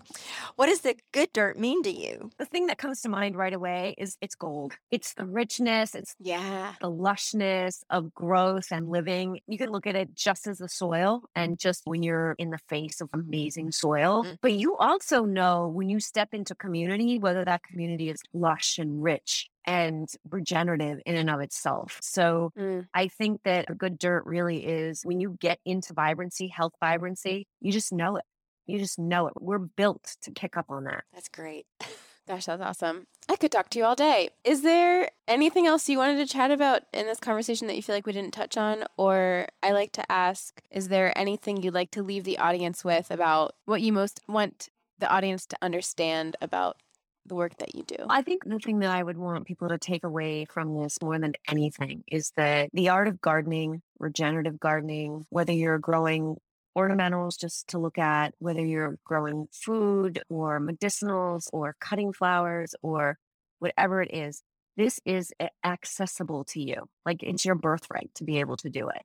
[0.56, 2.32] What does the good dirt mean to you?
[2.40, 4.74] The thing that comes to mind right away is it's gold.
[4.90, 6.74] It's the richness, it's Yeah.
[6.82, 9.40] the lushness of growth and living.
[9.48, 12.60] You can look at it just as the soil and just when you're in the
[12.68, 14.24] face of amazing soil.
[14.24, 14.38] Mm.
[14.42, 19.04] But you also know when you step into community, whether that community is lush and
[19.04, 22.00] rich and regenerative in and of itself.
[22.02, 22.88] So Mm.
[22.94, 27.48] I think that a good dirt really is when you get into vibrancy, health vibrancy,
[27.60, 28.26] you just know it.
[28.66, 29.34] You just know it.
[29.40, 31.04] We're built to pick up on that.
[31.14, 31.66] That's great.
[32.28, 33.06] Gosh, that's awesome.
[33.30, 34.30] I could talk to you all day.
[34.44, 37.94] Is there anything else you wanted to chat about in this conversation that you feel
[37.94, 38.84] like we didn't touch on?
[38.98, 43.12] Or I like to ask, is there anything you'd like to leave the audience with
[43.12, 46.78] about what you most want the audience to understand about
[47.26, 47.98] the work that you do?
[48.10, 51.20] I think the thing that I would want people to take away from this more
[51.20, 56.38] than anything is that the art of gardening, regenerative gardening, whether you're growing
[56.78, 63.18] ornamentals just to look at, whether you're growing food or medicinals or cutting flowers or
[63.60, 64.44] whatever it is,
[64.78, 66.88] this is accessible to you.
[67.06, 69.04] Like it's your birthright to be able to do it.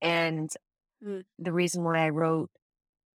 [0.00, 0.50] And
[1.02, 1.24] Mm.
[1.38, 2.50] the reason why I wrote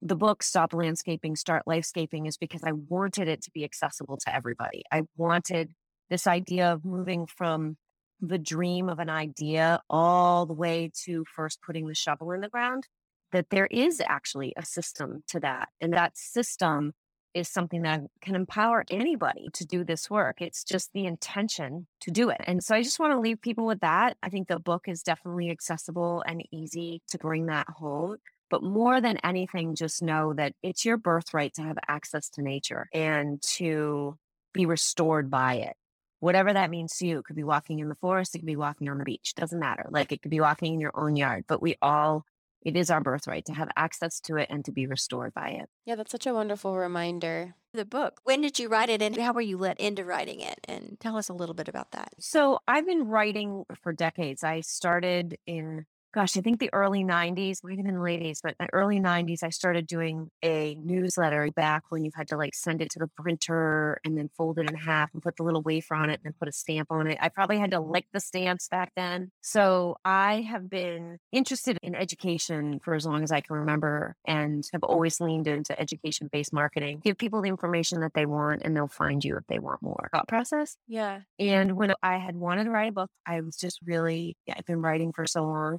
[0.02, 4.36] the book Stop Landscaping, Start Lifescaping is because I wanted it to be accessible to
[4.36, 4.84] everybody.
[4.91, 5.74] I wanted
[6.10, 7.78] this idea of moving from
[8.20, 12.50] the dream of an idea all the way to first putting the shovel in the
[12.50, 12.88] ground,
[13.32, 15.70] that there is actually a system to that.
[15.82, 16.93] And that system
[17.34, 20.41] is something that can empower anybody to do this work.
[20.41, 22.41] It's just the intention to do it.
[22.48, 24.18] And so I just want to leave people with that.
[24.24, 28.18] I think the book is definitely accessible and easy to bring that home.
[28.50, 32.88] But more than anything, just know that it's your birthright to have access to nature
[32.93, 34.18] and to
[34.54, 35.76] be restored by it.
[36.20, 38.56] Whatever that means to you, it could be walking in the forest, it could be
[38.56, 39.88] walking on the beach, doesn't matter.
[39.91, 42.26] Like it could be walking in your own yard, but we all,
[42.64, 45.70] it is our birthright to have access to it and to be restored by it.
[45.86, 47.54] Yeah, that's such a wonderful reminder.
[47.74, 48.22] The book.
[48.24, 50.60] When did you write it and how were you let into writing it?
[50.64, 52.14] And tell us a little bit about that.
[52.20, 54.43] So I've been writing for decades.
[54.43, 55.86] I started in,
[56.18, 58.99] gosh, I think the early 90s, might have been the late 80s, but the early
[58.99, 62.99] 90s, I started doing a newsletter back when you had to like send it to
[62.99, 66.13] the printer and then fold it in half and put the little wafer on it
[66.13, 67.20] and then put a stamp on it.
[67.22, 69.30] I probably had to lick the stamps back then.
[69.41, 74.68] So I have been interested in education for as long as I can remember and
[74.74, 76.99] have always leaned into education based marketing.
[77.03, 80.09] Give people the information that they want and they'll find you if they want more.
[80.11, 80.78] Thought process.
[80.88, 81.20] Yeah.
[81.38, 84.65] And when I had wanted to write a book, I was just really, yeah, I've
[84.65, 85.78] been writing for so long.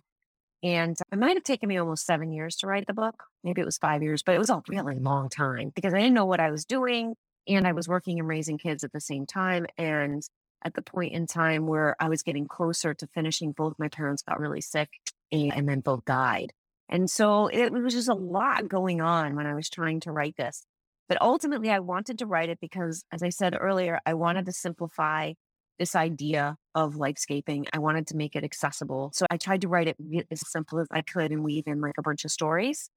[0.63, 3.25] And it might have taken me almost seven years to write the book.
[3.45, 6.15] Maybe it was five years, but it was a really long time because I didn't
[6.15, 7.15] know what I was doing.
[7.47, 9.67] And I was working and raising kids at the same time.
[9.79, 10.23] And
[10.65, 14.23] at the point in time where I was getting closer to finishing, both my parents
[14.23, 14.91] got really sick
[15.31, 16.53] and, and then both died.
[16.89, 20.37] And so it was just a lot going on when I was trying to write
[20.37, 20.65] this.
[21.09, 24.53] But ultimately, I wanted to write it because, as I said earlier, I wanted to
[24.53, 25.33] simplify
[25.79, 27.67] this idea of lifescaping.
[27.73, 29.11] I wanted to make it accessible.
[29.15, 31.99] So I tried to write it as simple as I could and weave in like
[31.99, 32.91] a bunch of stories.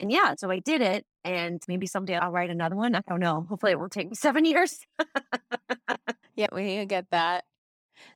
[0.00, 1.04] And yeah, so I did it.
[1.24, 2.94] And maybe someday I'll write another one.
[2.94, 3.46] I don't know.
[3.48, 4.80] Hopefully, it won't take me seven years.
[6.36, 7.44] Yeah, we get that.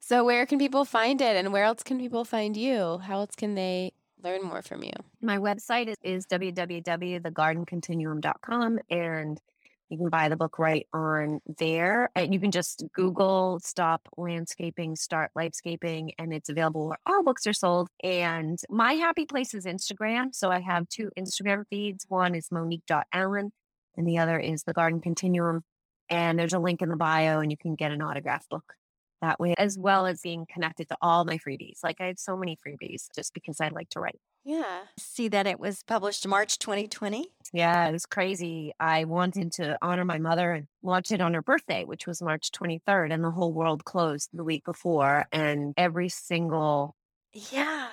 [0.00, 2.98] So, where can people find it and where else can people find you?
[2.98, 3.92] How else can they
[4.22, 4.92] learn more from you?
[5.20, 9.40] My website is, is www.thegardencontinuum.com and
[9.88, 12.10] you can buy the book right on there.
[12.14, 17.46] And you can just Google Stop Landscaping, Start Lifescaping, and it's available where all books
[17.46, 17.88] are sold.
[18.02, 20.34] And my happy place is Instagram.
[20.34, 22.06] So I have two Instagram feeds.
[22.08, 23.52] One is monique.allen
[23.96, 25.64] and the other is The Garden Continuum.
[26.10, 28.74] And there's a link in the bio and you can get an autograph book
[29.20, 31.78] that way, as well as being connected to all my freebies.
[31.82, 34.20] Like I have so many freebies just because I like to write.
[34.48, 34.84] Yeah.
[34.98, 37.28] See that it was published March 2020.
[37.52, 38.72] Yeah, it was crazy.
[38.80, 42.50] I wanted to honor my mother and launch it on her birthday, which was March
[42.52, 45.26] 23rd, and the whole world closed the week before.
[45.32, 46.96] And every single
[47.34, 47.90] Yeah.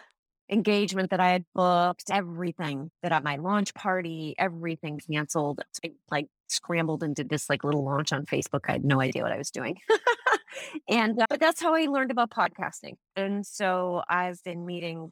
[0.49, 5.59] engagement that I had booked, everything that at my launch party, everything canceled.
[5.83, 8.61] I like scrambled and did this like little launch on Facebook.
[8.69, 9.77] I had no idea what I was doing.
[10.87, 12.93] and uh, but that's how I learned about podcasting.
[13.17, 15.11] And so I've been meeting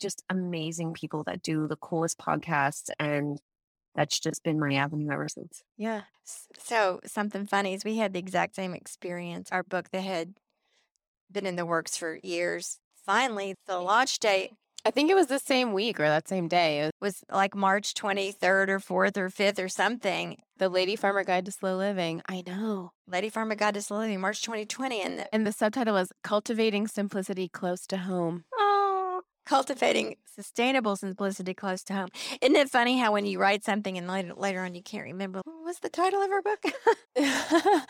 [0.00, 3.38] just amazing people that do the coolest podcasts and
[3.94, 5.62] that's just been my avenue ever since.
[5.76, 6.02] Yeah.
[6.58, 9.50] So something funny is we had the exact same experience.
[9.52, 10.34] Our book that had
[11.30, 12.78] been in the works for years.
[13.06, 14.52] Finally, the launch date
[14.86, 16.80] I think it was the same week or that same day.
[16.80, 20.36] It was like March 23rd or 4th or 5th or something.
[20.58, 22.20] the Lady Farmer Guide to Slow Living.
[22.28, 22.92] I know.
[23.08, 25.00] Lady Farmer Guide to Slow Living, March 2020.
[25.00, 28.44] And the, And the subtitle was Cultivating Simplicity Close to Home.
[28.54, 28.73] oh,
[29.46, 32.08] cultivating sustainable simplicity close to home.
[32.40, 35.40] Isn't it funny how when you write something and later, later on you can't remember
[35.62, 36.62] what's the title of our book?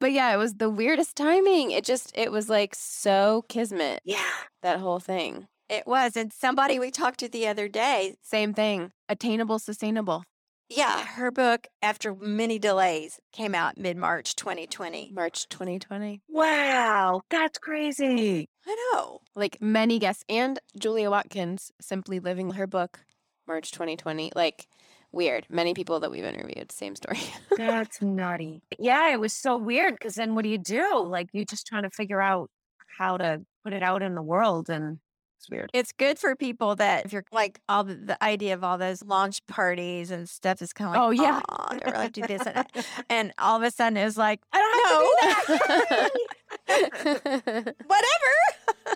[0.00, 1.70] but yeah, it was the weirdest timing.
[1.70, 4.22] It just, it was like so kismet, yeah,
[4.62, 5.46] that whole thing.
[5.68, 6.16] it was.
[6.16, 8.92] And somebody we talked to the other day Same thing.
[9.08, 10.24] Attainable, sustainable.
[10.68, 15.12] Yeah, her book, after many delays, came out mid March 2020.
[15.14, 16.20] March 2020.
[16.28, 18.48] Wow, that's crazy.
[18.66, 19.20] I know.
[19.34, 23.00] Like many guests and Julia Watkins, Simply Living her book,
[23.46, 24.32] March 2020.
[24.36, 24.66] Like
[25.12, 25.46] weird.
[25.48, 27.20] Many people that we've interviewed, same story.
[27.56, 28.62] That's nutty.
[28.78, 31.02] Yeah, it was so weird because then what do you do?
[31.06, 32.50] Like you're just trying to figure out
[32.98, 34.98] how to put it out in the world and
[35.38, 35.70] it's weird.
[35.72, 39.02] It's good for people that if you're like all the, the idea of all those
[39.04, 41.40] launch parties and stuff is kind of like, Oh, yeah.
[41.48, 42.42] "Aw, do I really do this?
[42.44, 42.66] And,
[43.08, 48.32] and all of a sudden it's like, I don't know, do Whatever.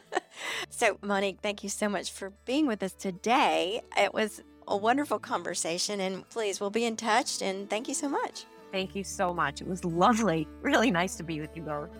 [0.70, 3.82] so, Monique, thank you so much for being with us today.
[3.96, 7.40] It was a wonderful conversation, and please, we'll be in touch.
[7.40, 8.46] And thank you so much.
[8.72, 9.60] Thank you so much.
[9.60, 10.48] It was lovely.
[10.60, 11.90] Really nice to be with you both.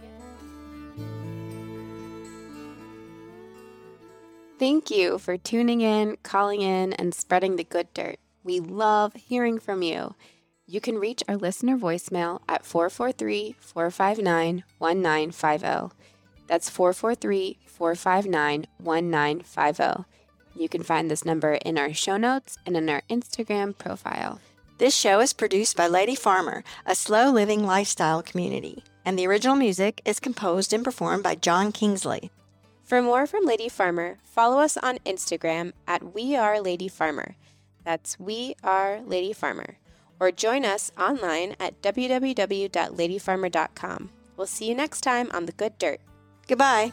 [4.63, 8.21] Thank you for tuning in, calling in, and spreading the good dirt.
[8.45, 10.15] We love hearing from you.
[10.69, 15.97] You can reach our listener voicemail at 443 459 1950.
[16.47, 20.05] That's 443 459 1950.
[20.55, 24.41] You can find this number in our show notes and in our Instagram profile.
[24.79, 29.57] This show is produced by Lady Farmer, a slow living lifestyle community, and the original
[29.57, 32.31] music is composed and performed by John Kingsley.
[32.93, 37.37] For more from Lady Farmer, follow us on Instagram at We Are Lady Farmer.
[37.85, 39.79] That's We Are Lady Farmer.
[40.21, 44.11] Or join us online at www.ladyfarmer.com.
[44.37, 46.01] We'll see you next time on The Good Dirt.
[46.47, 46.93] Goodbye.